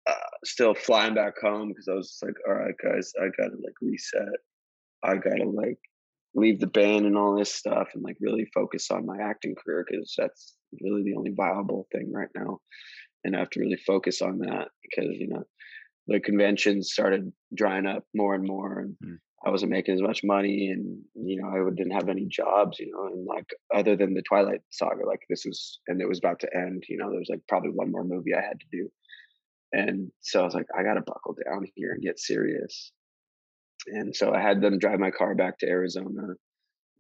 [0.08, 3.76] uh, still flying back home because I was like, all right, guys, I gotta like
[3.82, 4.28] reset.
[5.04, 5.80] I gotta like
[6.36, 9.86] leave the band and all this stuff and like really focus on my acting career
[9.88, 12.60] because that's really the only viable thing right now.
[13.24, 15.44] And I have to really focus on that because, you know,
[16.08, 19.20] the conventions started drying up more and more and Mm.
[19.46, 22.90] I wasn't making as much money and, you know, I didn't have any jobs, you
[22.92, 26.40] know, and like other than the Twilight saga, like this was, and it was about
[26.42, 28.90] to end, you know, there was like probably one more movie I had to do.
[29.74, 32.92] And so I was like, I got to buckle down here and get serious.
[33.88, 36.36] And so I had them drive my car back to Arizona.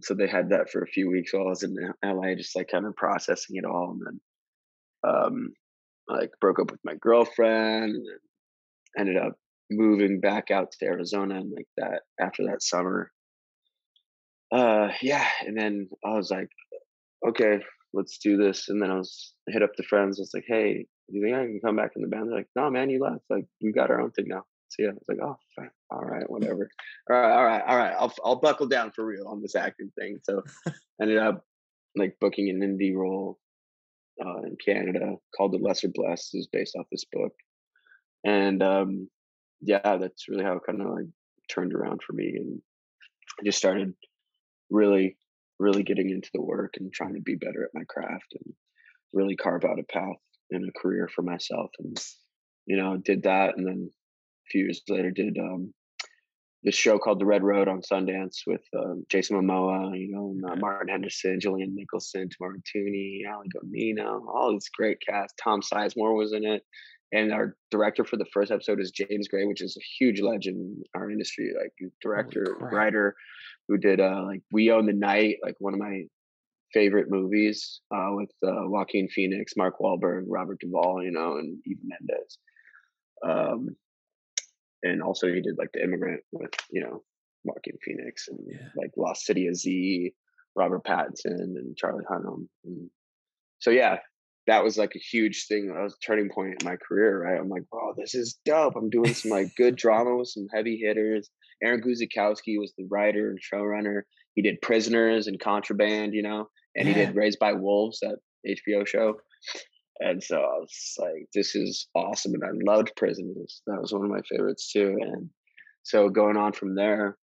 [0.01, 2.69] So they had that for a few weeks while I was in LA, just like
[2.69, 3.91] kind of processing it all.
[3.91, 5.53] And then, um,
[6.07, 8.07] like broke up with my girlfriend and
[8.97, 9.33] ended up
[9.71, 13.11] moving back out to Arizona and like that after that summer.
[14.51, 15.27] Uh, yeah.
[15.45, 16.49] And then I was like,
[17.27, 17.59] okay,
[17.93, 18.67] let's do this.
[18.67, 20.19] And then I was I hit up the friends.
[20.19, 22.29] I was like, hey, you think I can come back in the band?
[22.29, 23.23] They're like, no, man, you left.
[23.29, 24.43] Like, we got our own thing now.
[24.69, 25.69] So yeah, I was like, oh, fine.
[25.91, 26.69] all right, whatever.
[27.09, 27.95] All right, all right, all right.
[27.97, 30.17] I'll I'll buckle down for real on this acting thing.
[30.23, 30.41] So
[31.01, 31.45] ended up
[31.95, 33.37] like booking an indie role
[34.25, 36.33] uh, in Canada called The Lesser Blessed.
[36.33, 37.33] is based off this book,
[38.23, 39.09] and um,
[39.61, 41.07] yeah, that's really how it kind of like
[41.51, 42.59] turned around for me, and
[43.39, 43.93] I just started
[44.71, 45.17] really,
[45.59, 48.55] really getting into the work and trying to be better at my craft and
[49.13, 50.17] really carve out a path
[50.53, 51.71] and a career for myself.
[51.79, 51.97] And
[52.65, 55.73] you know, did that, and then a few years later, did um,
[56.63, 60.45] this show called The Red Road on Sundance with um, Jason Momoa, you know, and,
[60.45, 65.33] uh, Martin Henderson, Julianne Nicholson, Tamara Tunie, Allie Gonino, all this great cast.
[65.43, 66.63] Tom Sizemore was in it.
[67.11, 70.57] And our director for the first episode is James Gray, which is a huge legend
[70.57, 73.15] in our industry, like director, writer,
[73.67, 76.05] who did uh, like We Own the Night, like one of my
[76.73, 81.81] favorite movies uh, with uh, Joaquin Phoenix, Mark Wahlberg, Robert Duvall, you know, and Eva
[81.83, 82.37] Mendes.
[83.25, 83.69] Um,
[84.83, 87.03] and also he did like The Immigrant with you know
[87.43, 88.67] Joaquin Phoenix and Yeah.
[88.75, 90.13] like Lost City of Z,
[90.55, 92.47] Robert Pattinson, and Charlie Hunnam.
[92.65, 92.89] And
[93.59, 93.97] so yeah,
[94.47, 95.67] that was like a huge thing.
[95.67, 97.23] That was a turning point in my career.
[97.23, 98.75] Right, I'm like, wow, this is dope.
[98.75, 101.29] I'm doing some like good drama with some heavy hitters.
[101.63, 104.01] Aaron Guzikowski was the writer and showrunner.
[104.35, 108.17] He did Prisoners and Contraband, you know, and he did Raised by Wolves, that
[108.47, 109.17] HBO show.
[109.99, 112.33] And so I was like, this is awesome.
[112.33, 113.61] And I loved Prisoners.
[113.67, 114.97] That was one of my favorites too.
[114.99, 115.29] And
[115.83, 117.17] so going on from there,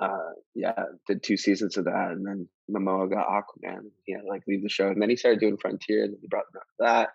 [0.00, 2.10] uh, yeah, did two seasons of that.
[2.12, 3.90] And then Momoa got Aquaman.
[4.04, 4.88] He had like leave the show.
[4.88, 6.04] And then he started doing Frontier.
[6.04, 7.08] And then he brought me up that.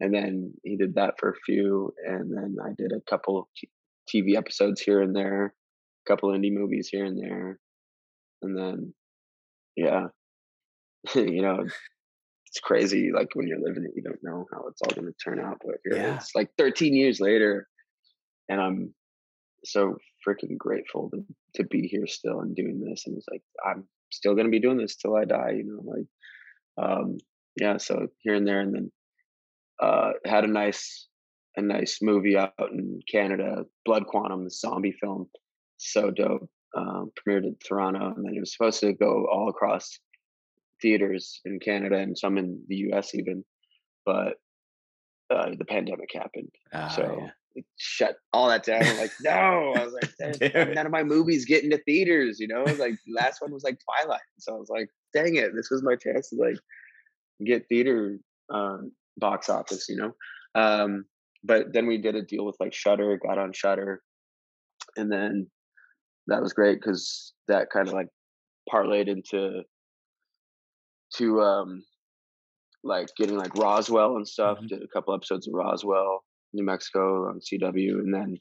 [0.00, 1.92] And then he did that for a few.
[2.06, 3.48] And then I did a couple
[4.12, 7.58] TV episodes here and there, a couple indie movies here and there.
[8.42, 8.94] And then,
[9.76, 10.06] yeah,
[11.14, 11.64] you know,
[12.46, 13.10] it's crazy.
[13.14, 15.58] Like when you're living it, you don't know how it's all going to turn out.
[15.64, 16.16] But here Yeah.
[16.16, 17.68] it's like 13 years later,
[18.48, 18.94] and I'm
[19.64, 19.96] so
[20.26, 21.24] freaking grateful to
[21.54, 23.04] to be here still and doing this.
[23.06, 25.52] And it's like I'm still going to be doing this till I die.
[25.56, 26.06] You know, like
[26.90, 27.18] um,
[27.60, 27.76] yeah.
[27.78, 28.92] So here and there, and then
[29.80, 31.08] uh, had a nice
[31.56, 35.28] a nice movie out in Canada, Blood Quantum, the zombie film,
[35.78, 36.48] so dope.
[36.76, 39.98] Um, premiered in Toronto, and then it was supposed to go all across
[40.82, 43.44] theaters in Canada and some in the US even,
[44.06, 44.34] but
[45.30, 47.30] uh, the pandemic happened, Ah, so yeah.
[47.54, 48.82] it shut all that down.
[48.82, 49.30] I'm like, no,
[49.76, 50.74] I was like, "There's- Damn it.
[50.74, 52.64] none of my movies get into theaters, you know.
[52.64, 55.94] Like last one was like Twilight, so I was like, dang it, this was my
[55.96, 56.56] chance to like
[57.44, 58.18] get theater
[58.52, 60.12] um, box office, you know.
[60.60, 61.04] Um,
[61.44, 64.02] but then we did a deal with like Shudder, got on Shudder,
[64.96, 65.46] and then
[66.26, 68.08] that was great because that kind of like
[68.72, 69.62] parlayed into
[71.16, 71.84] to um
[72.82, 74.58] like getting like Roswell and stuff.
[74.58, 74.68] Mhm.
[74.68, 78.38] Did a couple episodes of Roswell, New Mexico on CW, and then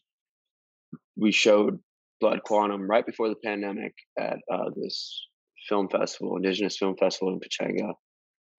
[1.18, 1.80] we showed
[2.22, 5.28] Blood Quantum right before the pandemic at uh, this
[5.68, 7.94] film festival, Indigenous Film Festival in Pechanga.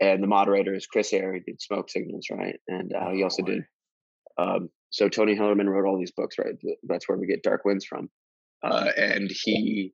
[0.00, 1.10] And the moderator is Chris.
[1.10, 2.56] He did Smoke Signals, right?
[2.68, 3.62] And uh, he Oh, also did.
[4.38, 6.54] Um, so Tony Hillerman wrote all these books, right?
[6.84, 8.08] That's where we get Dark Winds from.
[8.62, 9.92] Uh, and he,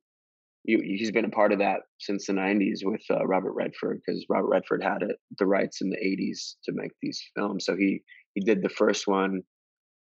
[0.67, 4.23] he he's been a part of that since the '90s with uh, Robert Redford because
[4.29, 7.65] Robert Redford had it, the rights in the '80s to make these films.
[7.65, 8.03] So he
[8.35, 9.41] he did the first one,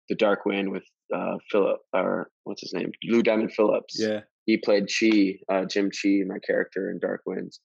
[0.10, 0.84] The Dark Wind, with
[1.16, 4.22] uh, Philip or what's his name, Lou Diamond Phillips Yeah.
[4.46, 7.62] he played Chee, uh, Jim Chee, my character in Dark Winds,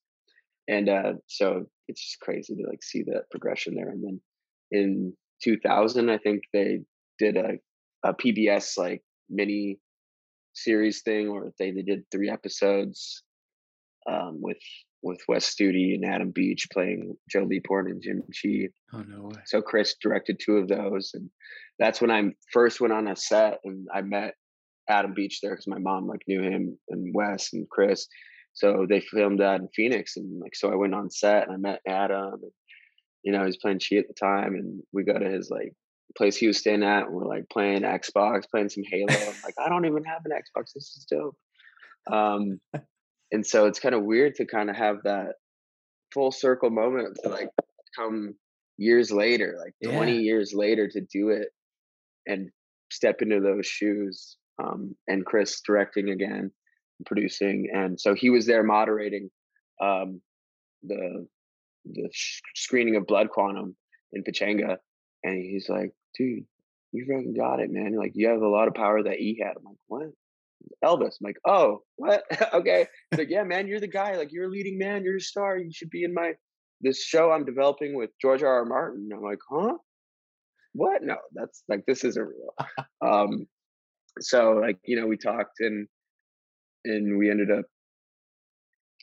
[0.68, 3.88] and uh, so it's just crazy to like see that progression there.
[3.88, 4.20] And then
[4.70, 5.12] in
[5.42, 6.80] 2000, I think they
[7.18, 7.52] did a,
[8.04, 9.78] a PBS like mini
[10.54, 13.22] series thing, or they, they did three episodes
[14.10, 14.58] um, with
[15.02, 18.68] with Wes Studi and Adam Beach playing Joe Leaphorn and Jim Chee.
[18.92, 19.40] Oh no way!
[19.46, 21.28] So Chris directed two of those, and
[21.78, 24.34] that's when I first went on a set, and I met
[24.88, 28.06] Adam Beach there because my mom like knew him and Wes and Chris.
[28.54, 31.56] So they filmed that in Phoenix, and like so I went on set and I
[31.56, 32.34] met Adam.
[32.42, 32.52] And,
[33.24, 35.72] you know, he was playing Chee at the time, and we go to his like
[36.16, 39.12] place he was staying at, and we're like playing Xbox, playing some Halo.
[39.12, 40.72] I'm like, I don't even have an Xbox.
[40.74, 41.36] This is dope.
[42.10, 42.60] Um,
[43.32, 45.34] and so it's kind of weird to kind of have that
[46.12, 47.48] full circle moment to like
[47.96, 48.34] come
[48.76, 49.96] years later, like yeah.
[49.96, 51.48] 20 years later, to do it
[52.26, 52.50] and
[52.90, 54.36] step into those shoes.
[54.62, 56.52] Um, and Chris directing again,
[57.06, 59.30] producing, and so he was there moderating
[59.80, 60.20] um,
[60.82, 61.26] the
[61.84, 63.74] the sh- screening of Blood Quantum
[64.12, 64.76] in Pechanga,
[65.24, 66.44] and he's like, "Dude,
[66.92, 67.94] you fucking got it, man!
[67.96, 70.10] Like you have a lot of power that he had." I'm like, "What?"
[70.84, 71.16] Elvis.
[71.20, 72.24] I'm like, "Oh, what?
[72.54, 74.16] okay." He's like, "Yeah, man, you're the guy.
[74.16, 75.04] Like you're a leading man.
[75.04, 75.58] You're a star.
[75.58, 76.32] You should be in my
[76.80, 78.54] this show I'm developing with George R.
[78.54, 78.64] R.
[78.64, 79.76] Martin." I'm like, "Huh?
[80.74, 81.02] What?
[81.02, 82.54] No, that's like this isn't real."
[83.00, 83.46] um,
[84.20, 85.88] so like you know, we talked and
[86.84, 87.64] and we ended up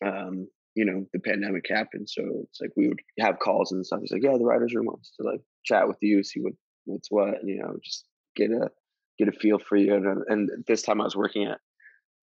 [0.06, 4.00] um you know the pandemic happened so it's like we would have calls and stuff
[4.02, 6.54] he's like yeah the writers room wants to like chat with you see what
[6.90, 8.70] what's what you know just get a
[9.18, 11.60] get a feel for you and, and this time i was working at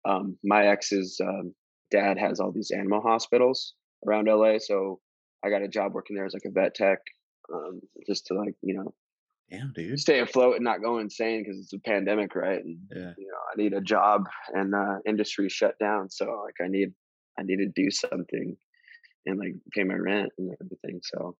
[0.09, 1.53] um my ex's um,
[1.91, 3.73] dad has all these animal hospitals
[4.07, 4.99] around la so
[5.43, 6.99] i got a job working there as like a vet tech
[7.53, 8.93] um just to like you know
[9.51, 9.99] Damn, dude.
[9.99, 12.63] Stay afloat and not go insane because it's a pandemic, right?
[12.63, 13.13] And yeah.
[13.17, 16.93] you know, I need a job, and uh, industry shut down, so like I need,
[17.37, 18.57] I need to do something,
[19.27, 20.99] and like pay my rent and everything.
[21.03, 21.35] So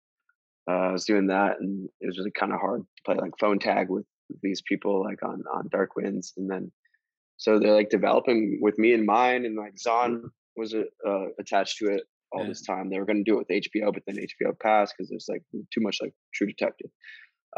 [0.70, 3.38] uh, I was doing that, and it was really kind of hard to play like
[3.40, 4.06] phone tag with
[4.42, 6.72] these people, like on on Dark Winds, and then
[7.38, 10.24] so they're like developing with me in mind, and like Zahn
[10.56, 12.50] was uh, attached to it all yeah.
[12.50, 12.90] this time.
[12.90, 15.44] They were going to do it with HBO, but then HBO passed because there's like
[15.74, 16.90] too much like True Detective.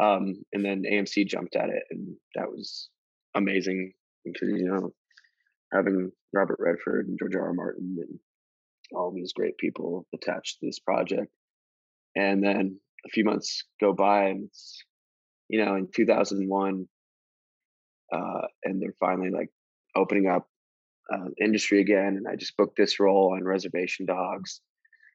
[0.00, 2.88] Um, and then AMC jumped at it, and that was
[3.34, 3.92] amazing
[4.24, 4.92] because you know
[5.72, 7.46] having Robert Redford and George R.
[7.46, 7.52] R.
[7.52, 8.18] Martin and
[8.92, 11.30] all these great people attached to this project.
[12.16, 14.84] And then a few months go by, and it's
[15.48, 16.88] you know in 2001,
[18.12, 18.18] uh,
[18.64, 19.50] and they're finally like
[19.96, 20.46] opening up
[21.12, 22.16] uh, industry again.
[22.16, 24.60] And I just booked this role on Reservation Dogs,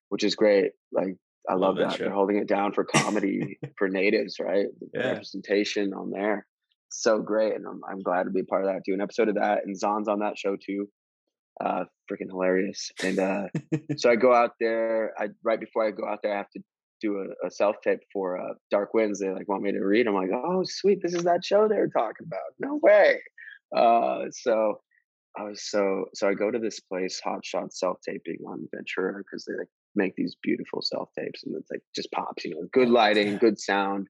[0.09, 0.71] which is great.
[0.91, 1.15] Like
[1.49, 1.89] I love, love that.
[1.91, 4.67] that They're holding it down for comedy for natives, right?
[4.93, 5.11] Yeah.
[5.11, 6.45] Representation on there.
[6.89, 7.55] So great.
[7.55, 8.83] And I'm, I'm glad to be part of that.
[8.85, 9.59] Do an episode of that.
[9.65, 10.87] And Zahn's on that show too.
[11.63, 12.91] Uh, freaking hilarious.
[13.03, 13.43] And uh,
[13.97, 15.13] so I go out there.
[15.17, 16.61] I right before I go out there, I have to
[17.03, 19.19] do a, a self tape for uh, Dark Winds.
[19.19, 20.07] They like want me to read.
[20.07, 22.41] I'm like, oh sweet, this is that show they were talking about.
[22.59, 23.21] No way.
[23.75, 24.79] Uh, so
[25.37, 29.19] I was so so I go to this place, Hot Shot Self Taping on Ventura,
[29.19, 32.67] because they like make these beautiful self tapes and it's like just pops, you know,
[32.71, 34.07] good lighting, good sound.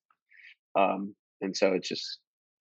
[0.78, 2.20] Um, and so it's just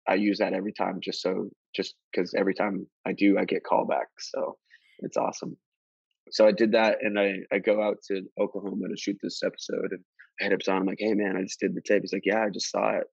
[0.08, 3.64] I use that every time just so just because every time I do I get
[3.64, 4.30] callbacks.
[4.34, 4.56] So
[5.00, 5.56] it's awesome.
[6.30, 9.90] So I did that and I, I go out to Oklahoma to shoot this episode
[9.90, 10.00] and
[10.40, 10.82] I hit up Zahn.
[10.82, 12.02] I'm like, hey man, I just did the tape.
[12.02, 13.04] He's like, Yeah, I just saw it.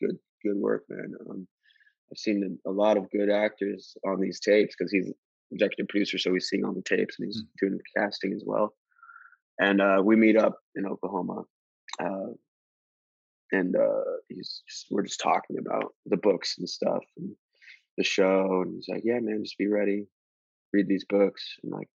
[0.00, 1.12] Good, good work, man.
[1.28, 1.46] Um,
[2.12, 5.12] I've seen a lot of good actors on these tapes because he's
[5.52, 7.46] executive producer, so he's seeing all the tapes and he's mm.
[7.60, 8.74] doing the casting as well
[9.60, 11.42] and uh, we meet up in Oklahoma,
[12.02, 12.32] uh,
[13.52, 17.30] and uh, he's just, we're just talking about the books and stuff and
[17.98, 20.06] the show, and he's like, "Yeah, man, just be ready,
[20.72, 21.88] read these books." I'm like,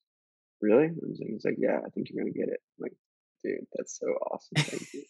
[0.62, 2.94] "Really?" And he's like, "Yeah, I think you're gonna get it." I'm like,
[3.44, 4.56] dude, that's so awesome.
[4.58, 5.04] Thank you.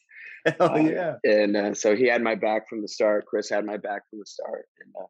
[0.60, 1.14] Hell um, yeah!
[1.24, 3.26] And uh, so he had my back from the start.
[3.26, 5.08] Chris had my back from the start, and uh,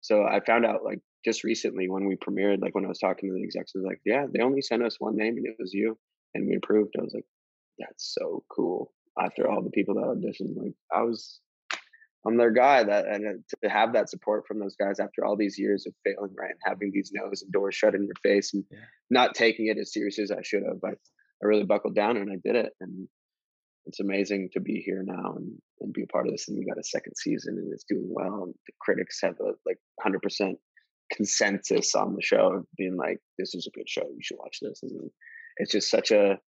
[0.00, 3.28] so I found out like just recently when we premiered, like when I was talking
[3.28, 5.72] to the execs, was like, "Yeah, they only sent us one name, and it was
[5.72, 5.96] you."
[6.34, 6.94] and we approved.
[6.98, 7.26] I was like,
[7.78, 8.92] that's so cool.
[9.20, 11.40] After all the people that auditioned, like I was,
[12.26, 12.82] I'm their guy.
[12.84, 16.34] That and to have that support from those guys after all these years of failing,
[16.38, 18.78] right, and having these no's and doors shut in your face, and yeah.
[19.10, 20.78] not taking it as serious as I should have.
[20.84, 20.94] I,
[21.42, 23.08] I really buckled down and I did it, and
[23.86, 26.48] it's amazing to be here now and, and be a part of this.
[26.48, 28.44] And we got a second season, and it's doing well.
[28.44, 30.58] And the critics have a like 100 percent
[31.12, 34.02] consensus on the show, being like, "This is a good show.
[34.02, 35.10] You should watch this." And
[35.58, 36.38] it's just such a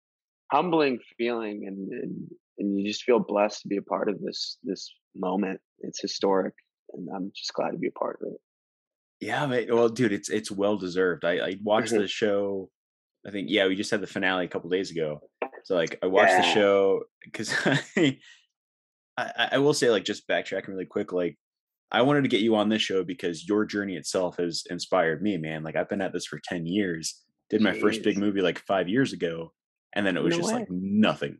[0.52, 2.28] humbling feeling and, and
[2.58, 6.54] and you just feel blessed to be a part of this this moment it's historic
[6.92, 8.40] and i'm just glad to be a part of it
[9.20, 9.72] yeah mate.
[9.72, 12.02] well dude it's it's well deserved i i watched mm-hmm.
[12.02, 12.68] the show
[13.26, 15.20] i think yeah we just had the finale a couple days ago
[15.64, 16.42] so like i watched yeah.
[16.42, 17.54] the show because
[19.16, 21.36] I, I will say, like, just backtracking really quick, like,
[21.90, 25.36] I wanted to get you on this show because your journey itself has inspired me,
[25.36, 25.62] man.
[25.62, 28.88] Like, I've been at this for 10 years, did my first big movie like five
[28.88, 29.52] years ago,
[29.94, 30.60] and then it was No just way.
[30.60, 31.38] like nothing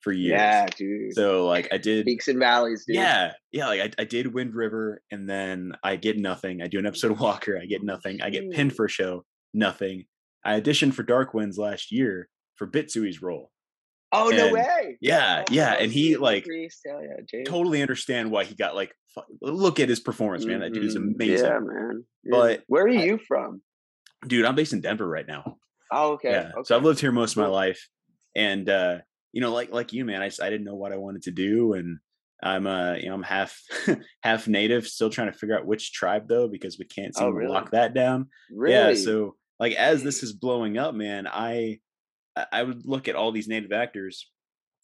[0.00, 0.38] for years.
[0.38, 1.14] Yeah, dude.
[1.14, 2.96] So, like, I did, Peaks and valleys, dude.
[2.96, 6.62] yeah, yeah, like, I, I did Wind River, and then I get nothing.
[6.62, 8.22] I do an episode of Walker, I get nothing.
[8.22, 10.06] I get pinned for a show, nothing.
[10.44, 13.50] I auditioned for Dark Winds last year for Bitsui's role.
[14.12, 14.96] Oh no way.
[15.00, 16.44] yeah, Oh, yeah, oh, and he, like.
[16.46, 18.92] Yeah, totally understand why he got like
[19.40, 21.14] look at his performance man that dude is Mhm.
[21.14, 22.04] amazing Yeah, man.
[22.24, 22.30] Yeah.
[22.30, 23.62] But where are I- you from?
[24.26, 25.56] dude i'm based in denver right now
[25.90, 26.30] Oh, okay.
[26.32, 26.62] yeah okay.
[26.64, 27.88] so i've lived here most of my life
[28.36, 28.98] and uh
[29.32, 31.30] you know like like you man i just i didn't know what i wanted to
[31.30, 31.98] do and
[32.42, 33.58] i'm uh you know i'm half
[34.22, 37.30] half native still trying to figure out which tribe though because we can't seem Oh,
[37.30, 37.50] to really?
[37.52, 38.74] lock that down Really?
[38.74, 40.24] yeah so like as this mm.
[40.24, 41.78] is blowing up man i
[42.50, 44.28] I- would look at all these native actors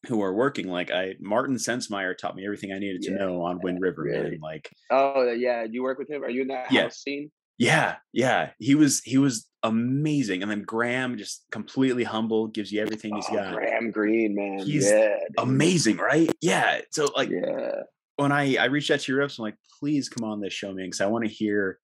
[0.07, 3.43] who are working like i martin Sensmeier taught me everything i needed to Yeah, know
[3.43, 6.23] on wind river man like Oh yeah, you work with him?
[6.23, 6.83] Are you in that Yeah.
[6.83, 7.31] house scene?
[7.59, 8.51] Yeah, yeah.
[8.59, 10.43] He was he was amazing.
[10.43, 13.55] And then Graham just completely humble, gives you everything he's Oh, got.
[13.55, 14.59] Graham Greene, man.
[14.59, 15.17] He's yeah.
[15.39, 16.31] Amazing, right?
[16.43, 16.83] Yeah.
[16.93, 17.71] So like yeah.
[18.17, 20.69] when I I reached out to your reps, I'm like, please come on this show,
[20.69, 21.79] man, because I want to hear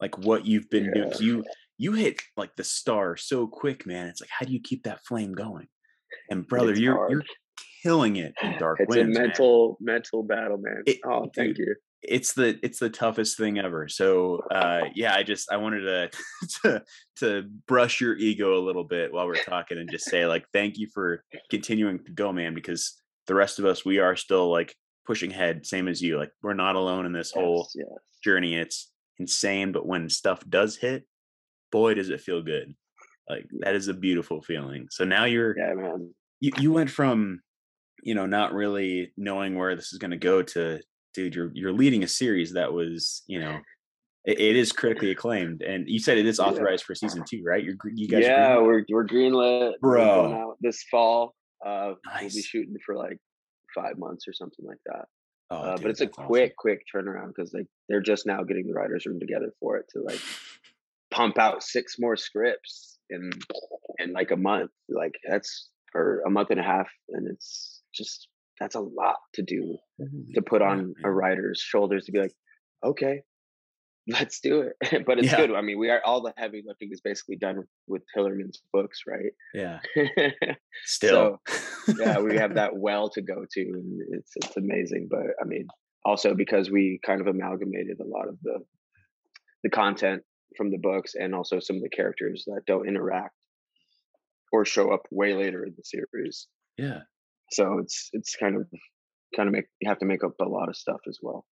[0.00, 1.06] like what you've been doing.
[1.08, 1.12] Yeah.
[1.12, 1.44] 'Cause you
[1.80, 4.06] you hit like the star so quick, man.
[4.08, 5.66] It's like, how do you keep that flame going?
[6.30, 7.10] And brother, It's you're hard.
[7.10, 7.22] you're
[7.82, 9.16] killing it in Dark It's Winds.
[9.16, 9.28] a man.
[9.28, 10.82] mental mental battle, man.
[10.86, 11.74] It- oh, thank you.
[12.02, 16.10] it's the it's the toughest thing ever so uh yeah i just i wanted to
[16.62, 16.82] to
[17.16, 20.78] to brush your ego a little bit while we're talking and just say like thank
[20.78, 24.74] you for continuing to go man because the rest of us we are still like
[25.06, 27.98] pushing ahead same as you like we're not alone in this whole Yes, yes.
[28.24, 31.04] journey it's insane but when stuff does hit
[31.72, 32.74] boy does it feel good
[33.28, 36.12] like that is a beautiful feeling so now you're Yeah, man.
[36.40, 37.40] you, you went from
[38.02, 40.80] you know not really knowing where this is going to go to
[41.14, 43.58] dude you're you're leading a series that was you know
[44.24, 46.46] it, it is critically acclaimed and you said it is Yeah.
[46.46, 48.66] authorized for season two right you're you guys yeah, agree?
[48.66, 49.72] we're we're greenlit.
[49.80, 50.32] We're Bro.
[50.34, 51.34] out this fall.
[51.64, 53.18] Uh, we'll be shooting for like
[53.74, 55.04] five months or something like that.
[55.50, 56.26] oh, uh, dude, but it's a that's awesome.
[56.26, 59.86] quick, quick turnaround because like they're just now getting the writers' room together for it
[59.94, 60.20] to like
[61.10, 63.30] pump out six more scripts in
[63.98, 64.70] in like a month.
[64.88, 69.42] Like that's or a month and a half, and it's just that's a lot to
[69.42, 70.32] do mm-hmm.
[70.34, 72.34] to put on a writer's shoulders to be like,
[72.84, 73.22] okay,
[74.06, 75.04] let's do it.
[75.06, 75.46] but it's Yeah.
[75.46, 75.54] good.
[75.54, 79.00] I mean, we are all the heavy lifting is basically done with, with Hillerman's books,
[79.06, 79.32] right?
[79.54, 79.80] yeah
[80.84, 81.40] still
[81.98, 85.08] yeah, we have that well to go to, and it's it's amazing.
[85.10, 85.66] But I mean,
[86.04, 88.58] also because we kind of amalgamated a lot of the
[89.62, 90.22] the content
[90.56, 93.34] from the books, and also some of the characters that don't interact
[94.52, 96.48] or show up way later in the series.
[96.76, 97.00] yeah
[97.52, 98.66] So it's it's kind of
[99.36, 101.46] kind of make you have to make up a lot of stuff as well.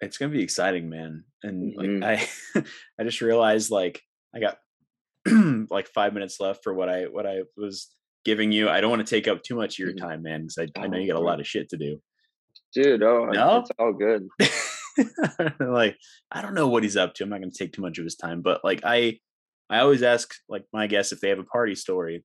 [0.00, 2.02] it's gonna be exciting man and Mhm.
[2.02, 2.18] like
[2.56, 2.62] i
[2.98, 4.02] i just realized like
[4.34, 4.58] i got
[5.70, 9.04] like five minutes left for what i what i was giving you i don't want
[9.06, 9.98] to take up too much of your Mhm.
[10.06, 12.00] time man because I, I know Oh, you got a lot of shit to do
[12.74, 13.58] Dude, oh, No?
[13.60, 14.26] it's all good.
[15.60, 15.96] like
[16.30, 17.24] I don't know what he's up to.
[17.24, 19.18] I'm not going to take too much of his time, but like I
[19.70, 22.24] I always ask like my guests if they have a party story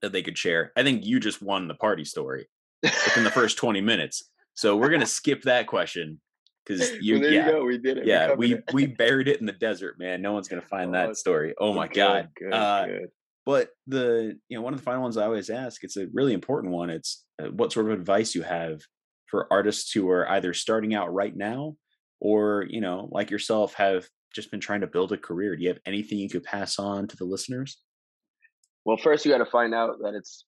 [0.00, 0.72] that they could share.
[0.76, 2.48] I think you just won the party story
[2.82, 4.28] within the first 20 minutes.
[4.54, 6.20] So we're going to skip that question
[6.66, 7.46] cuz you Well, yeah.
[7.46, 7.64] you go.
[7.64, 8.06] We did it.
[8.06, 8.64] Yeah, we it.
[8.72, 10.20] we buried it in the desert, man.
[10.22, 11.54] No one's going to find Oh, that story.
[11.58, 12.28] Oh my Good, god.
[12.36, 13.08] Good, Uh, good.
[13.46, 16.32] but the you know one of the final ones I always ask, it's a really
[16.32, 16.90] important one.
[16.90, 18.80] It's uh, what sort of advice you have
[19.26, 21.76] for artists who are either starting out right now
[22.22, 25.56] or you know like yourself have just been trying to build a career.
[25.56, 27.82] Do you have anything you could pass on to the listeners?
[28.86, 30.46] Well, first you got to find out that it's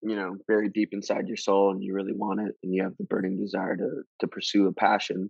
[0.00, 2.96] you know very deep inside your soul, and you really want it, and you have
[2.98, 5.28] the burning desire to to pursue a passion,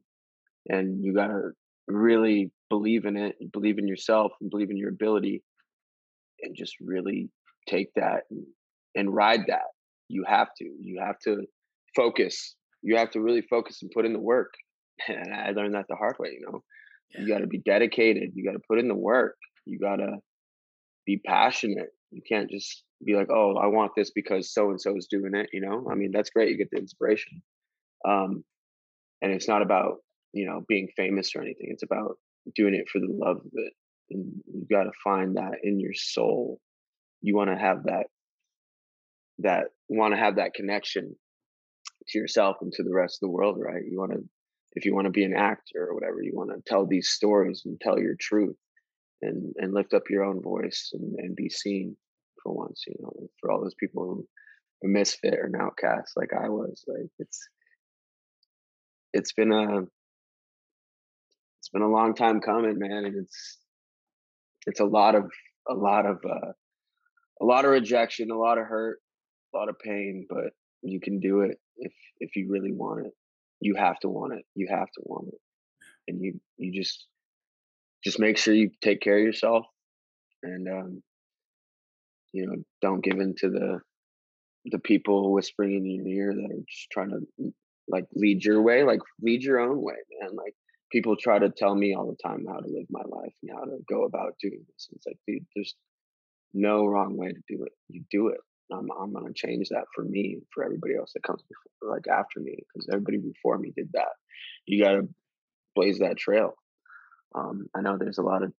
[0.69, 1.51] and you got to
[1.89, 5.43] really believe in it, and believe in yourself, and believe in your ability,
[6.43, 7.31] and just really
[7.67, 8.45] take that and,
[8.95, 9.73] and ride that.
[10.09, 10.65] You have to.
[10.65, 11.47] You have to
[11.97, 12.57] focus.
[12.83, 14.53] You have to really focus and put in the work.
[15.09, 16.31] And I learned that the hard way.
[16.39, 16.63] You know,
[17.19, 18.33] you got to be dedicated.
[18.35, 19.37] You got to put in the work.
[19.65, 20.19] You got to
[21.07, 21.91] be passionate.
[22.11, 25.35] You can't just be like, oh, I want this because so and so is doing
[25.35, 25.49] it.
[25.53, 26.51] You know, I mean, that's great.
[26.51, 27.43] You get the inspiration.
[28.07, 28.45] Um,
[29.21, 29.97] and it's not about,
[30.33, 31.69] you know, being famous or anything.
[31.71, 32.17] It's about
[32.55, 33.73] doing it for the love of it.
[34.11, 36.61] And you got to find that in your soul.
[37.21, 38.07] You want to have that,
[39.39, 41.15] that want to have that connection
[42.09, 43.83] to yourself and to the rest of the world, right?
[43.89, 44.25] You want to,
[44.73, 47.63] if you want to be an actor or whatever, you want to tell these stories
[47.65, 48.57] and tell your truth
[49.21, 51.97] and and lift up your own voice and, and be seen
[52.43, 54.27] for once you know for all those people who
[54.85, 57.39] are misfit or an outcast like i was like it's
[59.13, 59.83] it's been a
[61.63, 63.59] it's been a long time coming, man, and it's
[64.67, 65.31] it's a lot of
[65.69, 66.53] a lot of uh,
[67.41, 68.99] a lot of rejection, a lot of hurt,
[69.55, 70.51] a lot of pain, but
[70.83, 73.13] you can do it if if you really want it.
[73.63, 74.45] You have to want it.
[74.55, 75.41] You have to want it,
[76.09, 77.07] and you you just
[78.05, 79.65] just make sure you take care of yourself,
[80.43, 81.03] and um,
[82.33, 83.81] you know don't give in to the
[84.67, 87.53] the people whispering in your ear that are just trying to
[87.89, 90.35] like lead your way, like lead your own way, man.
[90.35, 90.55] Like
[90.91, 93.65] people try to tell me all the time how to live my life and how
[93.65, 94.89] to go about doing this.
[94.91, 95.75] And it's like, dude, there's
[96.53, 97.73] no wrong way to do it.
[97.89, 98.41] You do it.
[98.73, 102.07] I'm, I'm going to change that for me, for everybody else that comes before, like
[102.09, 104.13] after me, because everybody before me did that.
[104.67, 105.09] You got to
[105.75, 106.55] blaze that trail.
[107.35, 108.53] Um, I know there's a lot of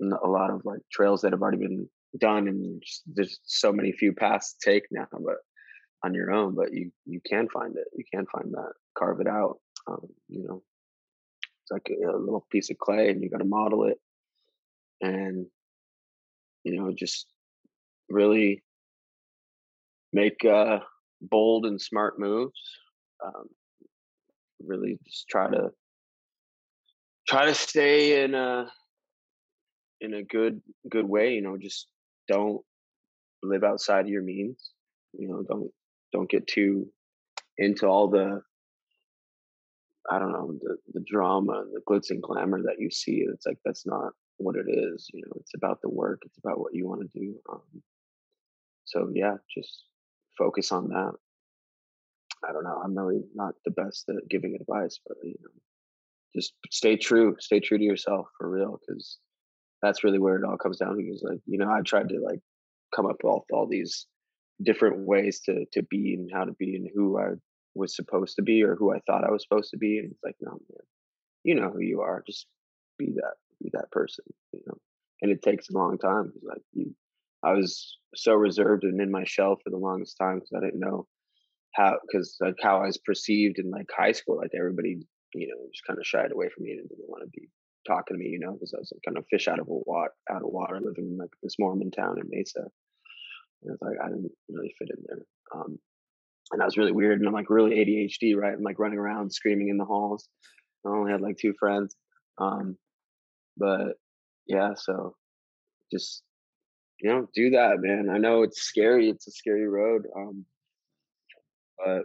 [0.00, 1.88] a lot of like trails that have already been
[2.18, 5.36] done, and just, there's so many few paths to take now, but
[6.04, 6.54] on your own.
[6.54, 7.88] But you you can find it.
[7.96, 8.72] You can find that.
[8.96, 9.58] Carve it out.
[9.88, 10.62] Um, you know,
[11.62, 13.98] it's like a, a little piece of clay, and you got to model it,
[15.00, 15.46] and
[16.62, 17.26] you know, just
[18.08, 18.62] really
[20.14, 20.78] make uh,
[21.20, 22.58] bold and smart moves.
[23.24, 23.48] Um,
[24.64, 25.70] really, just try to
[27.28, 28.70] try to stay in a
[30.00, 31.34] in a good good way.
[31.34, 31.88] You know, just
[32.28, 32.62] don't
[33.42, 34.70] live outside of your means.
[35.18, 35.70] You know, don't
[36.12, 36.86] don't get too
[37.58, 38.40] into all the
[40.10, 43.26] I don't know the the drama, the glitz and glamour that you see.
[43.28, 45.08] It's like that's not what it is.
[45.12, 46.22] You know, it's about the work.
[46.24, 47.34] It's about what you want to do.
[47.50, 47.82] Um,
[48.84, 49.84] so yeah, just
[50.36, 51.12] focus on that.
[52.48, 52.80] I don't know.
[52.84, 55.50] I'm really not the best at giving advice, but you know,
[56.34, 57.36] just stay true.
[57.40, 59.18] Stay true to yourself for real, because
[59.82, 61.02] that's really where it all comes down to.
[61.02, 62.40] Is like you know, I tried to like
[62.94, 64.06] come up with all, these
[64.62, 67.30] different ways to to be and how to be and who I
[67.74, 69.98] was supposed to be or who I thought I was supposed to be.
[69.98, 70.86] And it's like, no, man,
[71.42, 72.22] you know who you are.
[72.26, 72.46] Just
[72.98, 74.76] be that, be that person, you know.
[75.22, 76.94] And it takes a long time because like you,
[77.44, 80.80] I was so reserved and in my shell for the longest time because I didn't
[80.80, 81.06] know
[81.74, 85.66] how, because like how I was perceived in like high school, like everybody, you know,
[85.72, 87.48] just kind of shied away from me and didn't want to be
[87.86, 89.72] talking to me, you know, because I was like kind of fish out of a
[89.72, 92.60] water, out of water, living in like this Mormon town in Mesa.
[93.62, 95.26] And it's like I didn't really fit in there.
[95.54, 95.78] Um,
[96.52, 97.18] and that was really weird.
[97.18, 98.54] And I'm like really ADHD, right?
[98.54, 100.28] I'm like running around screaming in the halls.
[100.86, 101.96] I only had like two friends.
[102.38, 102.76] Um,
[103.56, 103.96] but
[104.46, 105.16] yeah, so
[105.92, 106.22] just
[107.00, 108.08] you know, do that, man.
[108.10, 109.08] I know it's scary.
[109.08, 110.02] It's a scary road.
[110.16, 110.44] Um,
[111.78, 112.04] but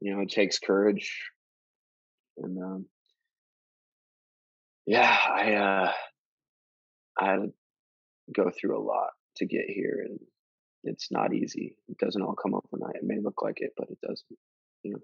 [0.00, 1.20] you know, it takes courage.
[2.38, 2.86] And um,
[4.86, 5.92] yeah, I uh,
[7.18, 7.52] I had to
[8.34, 10.18] go through a lot to get here, and
[10.84, 11.76] it's not easy.
[11.88, 12.96] It doesn't all come overnight.
[12.96, 14.38] It may look like it, but it doesn't.
[14.82, 14.98] You know,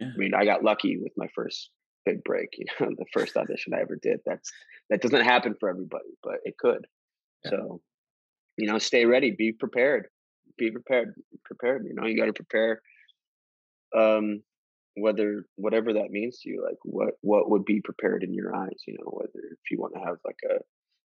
[0.00, 0.08] yeah.
[0.14, 1.70] I mean, I got lucky with my first
[2.04, 2.50] big break.
[2.58, 4.20] You know, the first audition I ever did.
[4.24, 4.50] That's
[4.90, 6.86] that doesn't happen for everybody, but it could.
[7.44, 7.50] Yeah.
[7.50, 7.80] So,
[8.56, 9.30] you know, stay ready.
[9.30, 10.06] Be prepared.
[10.58, 11.14] Be prepared.
[11.44, 11.84] Prepared.
[11.86, 12.80] You know, you got to prepare.
[13.96, 14.42] Um,
[14.98, 18.82] whether whatever that means to you, like what what would be prepared in your eyes.
[18.86, 20.58] You know, whether if you want to have like a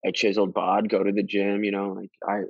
[0.06, 2.42] a chiseled bod, go to the gym, you know, like I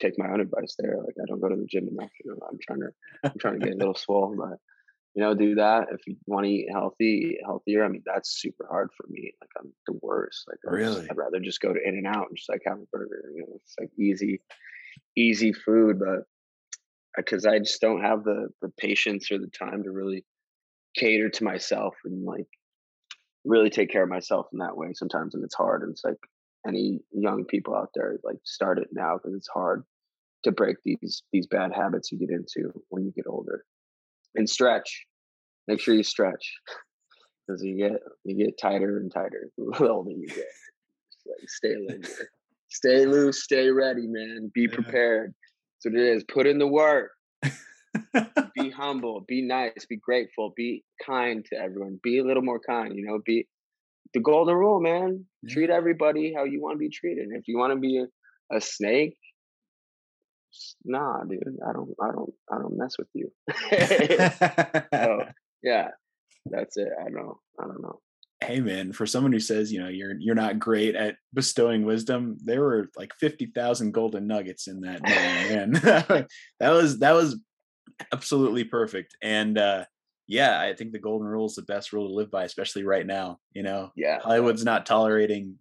[0.00, 0.96] take my own advice there.
[0.98, 2.88] Like I don't go to the gym enough, you know, I'm trying to,
[3.24, 4.58] I'm trying to get a little swole, but
[5.14, 5.86] you know, do that.
[5.92, 7.84] If you want to eat healthy, healthier.
[7.84, 9.32] I mean, that's super hard for me.
[9.40, 10.44] Like I'm the worst.
[10.48, 12.86] Like really, I'd rather just go to In and Out and just like have a
[12.92, 13.30] burger.
[13.34, 14.40] You know, it's like easy,
[15.16, 16.22] easy food, but uh,
[17.16, 20.24] because I just don't have the the patience or the time to really
[20.96, 22.48] cater to myself and like
[23.44, 26.16] really take care of myself in that way sometimes and it's hard and it's like
[26.66, 29.84] any young people out there like start it now because it's hard
[30.44, 33.64] to break these these bad habits you get into when you get older
[34.34, 35.06] and stretch.
[35.66, 36.52] Make sure you stretch
[37.46, 40.46] because you get you get tighter and tighter the older you get.
[41.26, 42.20] Like stay loose
[42.68, 44.50] stay loose stay ready man.
[44.54, 45.34] Be prepared.
[45.78, 46.24] So it is.
[46.24, 47.12] Put in the work.
[48.54, 49.24] Be humble.
[49.26, 49.86] Be nice.
[49.88, 50.52] Be grateful.
[50.56, 52.00] Be kind to everyone.
[52.02, 53.20] Be a little more kind you know?
[53.24, 53.46] Be
[54.12, 55.24] the golden rule, man.
[55.48, 57.28] Treat everybody how you want to be treated.
[57.32, 59.16] If you want to be a, a snake,
[60.84, 63.32] nah, dude, I don't, I don't, I don't mess with you.
[64.92, 65.26] so,
[65.62, 65.88] yeah,
[66.46, 66.88] that's it.
[67.00, 68.00] I don't, I don't know.
[68.42, 72.36] Hey man, for someone who says you know you're you're not great at bestowing wisdom,
[72.44, 75.72] there were like fifty thousand golden nuggets in that man.
[76.60, 77.38] that was that was
[78.12, 79.16] absolutely perfect.
[79.22, 79.84] And uh
[80.26, 83.06] yeah, I think the golden rule is the best rule to live by, especially right
[83.06, 83.38] now.
[83.52, 85.56] You know, yeah, Hollywood's not tolerating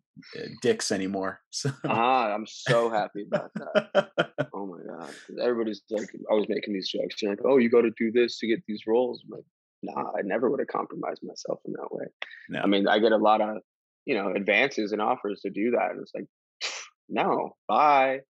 [0.61, 1.41] dicks anymore.
[1.51, 4.09] So ah, I'm so happy about that.
[4.53, 7.22] oh my god, everybody's like always making these jokes.
[7.22, 9.24] You're like, oh, you got to do this to get these roles.
[9.24, 9.45] I'm like,
[9.84, 12.05] nah, I never would have compromised myself in that way.
[12.49, 12.61] No.
[12.61, 13.57] I mean, I get a lot of,
[14.05, 15.91] you know, advances and offers to do that.
[15.91, 16.26] And it's like,
[17.09, 18.22] no, bye.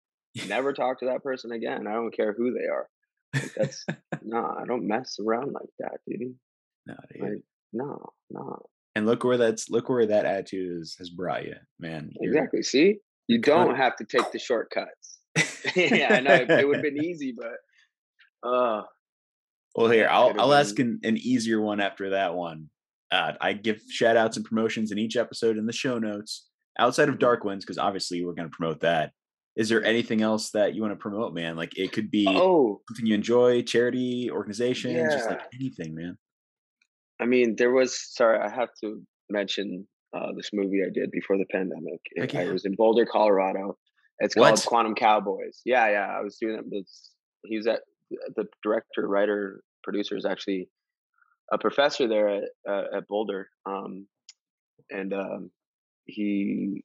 [0.47, 1.87] Never talk to that person again.
[1.87, 2.87] I don't care who they are.
[3.33, 3.85] Like, that's
[4.21, 6.35] no, nah, I don't mess around like that, dude.
[6.85, 7.21] no, dude.
[7.21, 8.65] Like, no, no.
[8.95, 12.11] And look where that's look where that attitude is, has brought you, man.
[12.19, 12.63] You're- Exactly.
[12.63, 15.19] See, you don't have to take the shortcuts.
[15.75, 18.83] yeah, I know it would have been easy, but uh
[19.75, 22.69] Well, here I'll I'll ask an, an easier one after that one.
[23.11, 27.09] Uh, I give shout outs and promotions in each episode in the show notes outside
[27.09, 27.19] of Mhm.
[27.19, 29.11] Dark Winds because obviously we're going to promote that.
[29.55, 31.55] Is there anything else that you want to promote, man?
[31.55, 36.17] Like it could be oh, something you enjoy, charity, organization, just like anything, man.
[37.21, 41.37] I mean, there was sorry, I have to mention uh this movie I did before
[41.37, 42.01] the pandemic.
[42.11, 43.77] It, Heck I was in Boulder, Colorado.
[44.19, 44.49] It's What?
[44.49, 45.61] called Quantum Cowboys.
[45.65, 46.07] Yeah, yeah.
[46.17, 46.65] I was doing it.
[46.71, 47.11] It's,
[47.43, 47.81] he's at
[48.35, 50.69] the director, writer, producer is actually
[51.51, 53.49] a professor there at uh, at Boulder.
[53.65, 54.07] Um,
[54.89, 55.51] and um,
[56.05, 56.83] he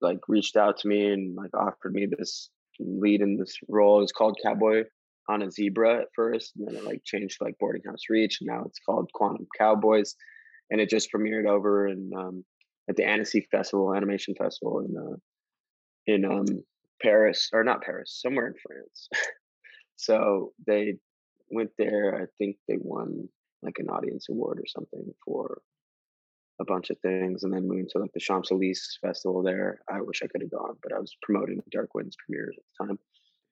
[0.00, 4.02] like reached out to me and like offered me this lead in this role.
[4.02, 4.84] It's called Cowboy
[5.28, 8.38] on a Zebra at first, and then it like changed to like Boarding House Reach,
[8.40, 10.14] and now it's called Quantum Cowboys.
[10.70, 12.44] And it just premiered over in um,
[12.88, 15.16] at the Annecy Festival, Animation Festival in uh,
[16.06, 16.46] in um,
[17.02, 19.08] Paris or not Paris, somewhere in France.
[19.96, 20.94] so they
[21.50, 22.20] went there.
[22.22, 23.28] I think they won
[23.62, 25.60] like an audience award or something for
[26.60, 29.80] a bunch of things, and then moved to like the Champs Elysees festival there.
[29.92, 32.86] I wish I could have gone, but I was promoting Dark Winds premieres at the
[32.86, 32.98] time.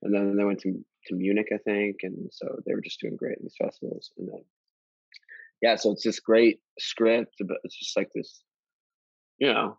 [0.05, 3.17] And then they went to to Munich, I think, and so they were just doing
[3.17, 4.11] great in these festivals.
[4.17, 4.41] And then
[5.65, 8.43] yeah, so it's this great script, but it's just like this,
[9.39, 9.79] you know,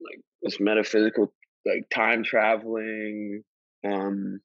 [0.00, 1.32] like this metaphysical,
[1.64, 3.42] like time traveling,
[3.82, 4.40] um,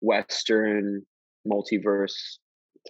[0.00, 1.02] Western
[1.46, 2.38] multiverse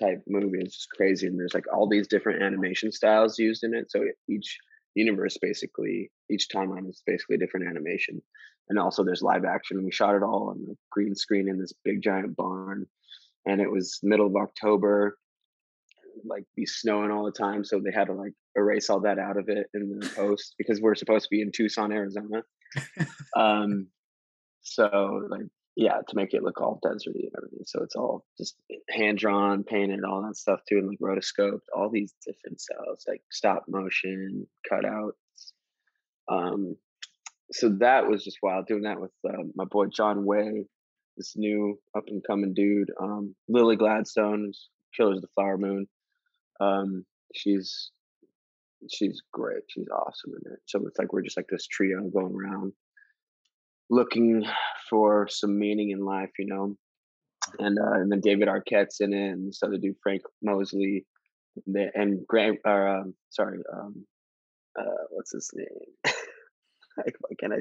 [0.01, 0.59] type movie.
[0.61, 3.91] It's just crazy, and there's like all these different animation styles used in it.
[3.91, 4.59] So each
[4.95, 8.23] universe, basically, each timeline is basically a different animation,
[8.69, 9.85] and also there's live action.
[9.85, 12.87] We shot it all on the green screen in this big giant barn,
[13.47, 15.17] and it was middle of October,
[16.25, 19.37] like be snowing all the time, so they had to like erase all that out
[19.37, 22.43] of it in the post because we're supposed to be in Tucson, Arizona.
[23.37, 23.89] um,
[24.63, 25.47] so like
[25.77, 27.65] yeah, to make it look all deserty and everything.
[27.67, 28.57] So it's all just
[28.89, 33.21] hand drawn, painted, all that stuff too, and like rotoscoped, all these different styles, like
[33.31, 35.13] stop motion, cutouts.
[36.29, 36.77] Um,
[37.53, 40.65] so that was just wild doing that with uh, my boy John Way,
[41.17, 42.91] this new up and coming dude.
[43.01, 44.53] Um, Lily Gladstone,
[44.97, 45.87] Killers of the Flower Moon.
[46.61, 47.91] Um, she's
[48.91, 49.63] she's great.
[49.69, 50.59] She's awesome in it.
[50.67, 52.73] So it's like we're just like this trio going around
[53.89, 54.45] looking
[54.91, 56.77] for some meaning in life, you know.
[57.59, 61.07] And uh, and then David Arquette's in it, and this other dude Frank Mosley,
[61.67, 62.59] and, and Grant.
[62.65, 64.05] Or, um, sorry, um,
[64.79, 66.15] uh, what's his name?
[67.05, 67.59] Like, Why can't I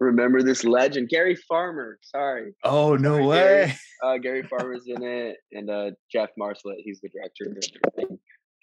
[0.00, 1.08] remember this legend?
[1.08, 1.98] Gary Farmer.
[2.02, 3.38] Sorry, Oh no Sorry, way!
[3.66, 3.78] Gary.
[4.02, 6.76] uh, Gary Farmer's in it, and uh, Geoff Marslett.
[6.78, 7.56] He's the director and
[7.96, 8.18] everything.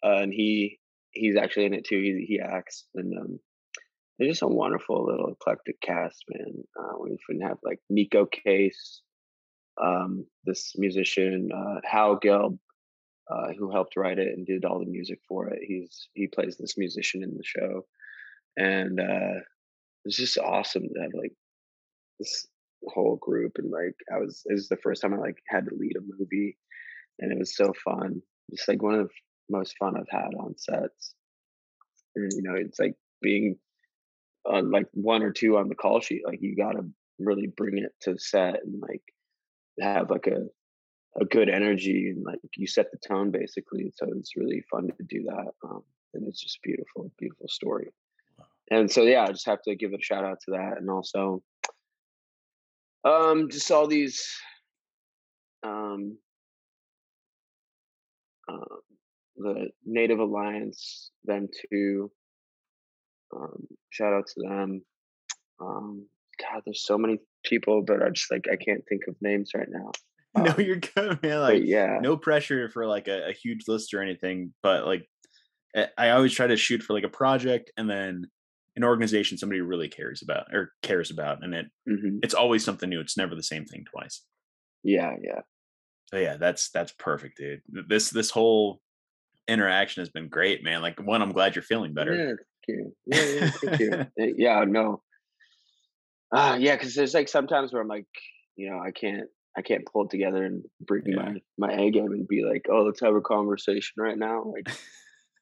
[0.06, 0.80] Uh, and he
[1.12, 2.00] he's actually in it too.
[2.00, 3.40] He he acts, and um,
[4.20, 6.54] they're just a wonderful little eclectic cast, man.
[6.80, 9.02] Uh, we even have like Neko Case,
[9.82, 12.60] um, this musician, uh, Howe Gelb,
[13.30, 15.60] uh, who helped write it and did all the music for it.
[15.66, 17.86] He's he plays this musician in the show,
[18.58, 19.40] and uh,
[20.06, 21.34] it's just awesome to have like
[22.20, 22.48] this
[22.88, 23.54] whole group.
[23.58, 26.18] And like I was, it was the first time I like had to lead a
[26.18, 26.58] movie,
[27.20, 28.22] and it was so fun.
[28.50, 31.14] Just like one of the most fun I've had on sets.
[32.16, 33.58] And you know, it's like being
[34.46, 36.24] on like one or two on the call sheet.
[36.26, 36.86] Like you got to
[37.20, 39.04] really bring it to set and like
[39.80, 40.48] have like a
[41.20, 43.92] a good energy and like you set the tone basically.
[43.96, 45.52] So it's really fun to do that.
[45.64, 45.84] Um,
[46.14, 47.90] and it's just beautiful, beautiful story.
[48.72, 51.44] And so yeah, I just have to give a shout out to that, and also
[53.04, 54.26] um just all these
[55.64, 56.18] um
[58.50, 58.76] uh,
[59.38, 62.12] the Native Alliance, them too.
[63.36, 64.82] Um, shout out to them.
[65.62, 66.08] Um,
[66.42, 69.70] God, there's so many people, but I just like I can't think of names right
[69.70, 69.92] now.
[70.44, 71.42] no, Um, you're good, man.
[71.42, 75.08] Like yeah, no pressure for like a, a huge list or anything, but like
[75.76, 78.26] I- I always try to shoot for like a project and then
[78.76, 82.90] an organization somebody really cares about or cares about, and it hmm it's always something
[82.90, 83.00] new.
[83.00, 84.22] It's never the same thing twice.
[84.84, 85.42] yeah, yeah.
[86.12, 87.62] So yeah, that's that's perfect, dude.
[87.88, 88.82] This this whole
[89.48, 90.82] interaction has been great, man.
[90.82, 92.14] Like one, I'm glad you're feeling better.
[92.14, 92.34] Yeah,
[92.68, 92.96] thank you.
[93.06, 94.06] Yeah, yeah, thank you.
[94.20, 95.02] Uh, yeah, no.
[96.34, 98.08] Ah, yeah, because there's like sometimes where I'm like,
[98.56, 99.28] you know, I can't
[99.58, 101.16] I can't pull it together and bring yeah.
[101.16, 104.44] my my A game and be like, oh, let's have a conversation right now.
[104.46, 104.74] Like,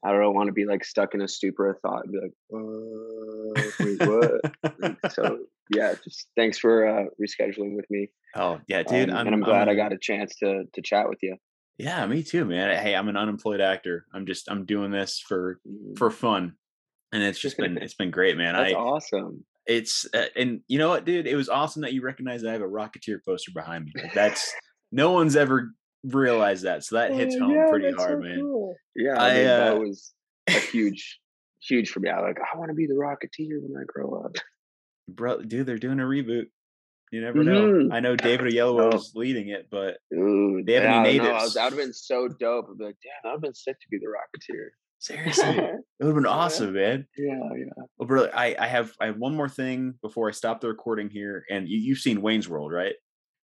[0.03, 2.31] I don't want to be like stuck in a stupor of thought and be like,
[2.53, 5.11] uh, wait, what?
[5.11, 5.39] so
[5.75, 8.09] yeah, just thanks for uh, rescheduling with me.
[8.35, 10.81] Oh yeah, dude, um, I'm, and I'm glad I'm, i got a chance to to
[10.81, 11.35] chat with you.
[11.77, 12.75] Yeah, me too, man.
[12.81, 14.05] Hey, I'm an unemployed actor.
[14.13, 15.97] I'm just I'm doing this for mm.
[15.97, 16.53] for fun,
[17.11, 18.55] and it's just been it's been great, man.
[18.55, 19.43] That's I, awesome.
[19.65, 21.27] It's uh, and you know what, dude?
[21.27, 23.93] It was awesome that you recognize I have a Rocketeer poster behind me.
[24.13, 24.53] That's
[24.91, 25.71] no one's ever
[26.03, 28.39] realized that, so that hits oh, home yeah, pretty hard, so man.
[28.39, 28.75] Cool.
[28.95, 30.13] Yeah, I, I mean, uh, that was
[30.47, 31.19] a huge,
[31.61, 32.09] huge for me.
[32.09, 34.35] I like I want to be the Rocketeer when I grow up.
[35.07, 36.45] Bro, dude, they're doing a reboot.
[37.11, 37.67] You never know.
[37.67, 37.91] Mm-hmm.
[37.91, 41.55] I know David Oyelowo is leading it, but Dude, they have yeah, any natives.
[41.55, 42.67] that would have been so dope.
[42.69, 44.69] I'd be like, damn, that would have been sick to be the Rocketeer.
[45.01, 47.07] Seriously, it would have been awesome, man.
[47.17, 47.83] Yeah, yeah.
[47.97, 51.09] Well, brother, I, I have I have one more thing before I stop the recording
[51.09, 52.93] here, and you, you've seen Wayne's World, right?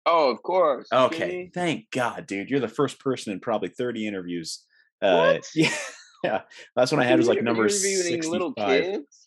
[0.06, 0.86] Oh, of course.
[0.92, 2.48] Okay, thank God, dude.
[2.48, 4.64] You're the first person in probably 30 interviews.
[5.02, 5.48] Uh, what?
[5.54, 5.76] Yeah,
[6.24, 6.40] yeah.
[6.76, 8.30] Last one I had was like number 65.
[8.30, 9.26] Little kids?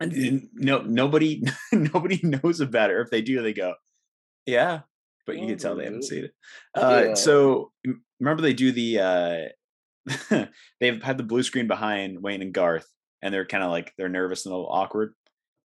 [0.00, 2.94] And no, nobody, nobody knows about it.
[2.94, 3.74] Or if they do, they go,
[4.44, 4.80] "Yeah,"
[5.26, 6.32] but you oh, can tell they haven't seen it.
[6.74, 7.14] Uh, yeah.
[7.14, 7.72] So
[8.20, 8.98] remember, they do the
[10.30, 10.46] uh,
[10.80, 12.88] they've had the blue screen behind Wayne and Garth,
[13.22, 15.14] and they're kind of like they're nervous and a little awkward.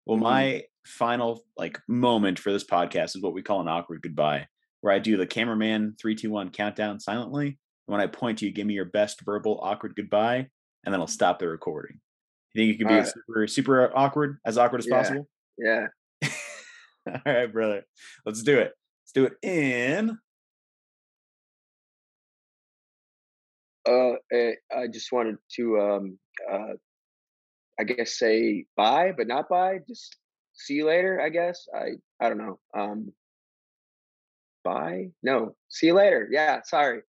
[0.05, 0.23] Well, mm-hmm.
[0.23, 4.47] my final like moment for this podcast is what we call an awkward goodbye,
[4.81, 7.47] where I do the cameraman three, two, one countdown silently.
[7.47, 7.57] And
[7.93, 10.47] When I point to you, give me your best verbal awkward goodbye,
[10.85, 11.99] and then I'll stop the recording.
[12.53, 13.07] You think you can be right.
[13.07, 14.97] super, super awkward, as awkward as yeah.
[14.97, 15.27] possible?
[15.57, 15.87] Yeah.
[17.07, 17.83] All right, brother.
[18.25, 18.73] Let's do it.
[19.03, 20.17] Let's do it in
[23.87, 26.19] Uh, eh, I just wanted to, um,
[26.51, 26.73] uh,
[27.79, 29.79] I guess, say bye, but not bye.
[29.87, 30.17] Just
[30.65, 31.21] see you later.
[31.21, 31.67] I guess.
[31.73, 32.59] I I don't know.
[32.73, 33.13] Um,
[34.63, 35.09] bye.
[35.23, 35.55] No.
[35.69, 36.27] See you later.
[36.31, 36.61] Yeah.
[36.63, 37.01] Sorry.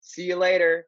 [0.00, 0.86] See you later.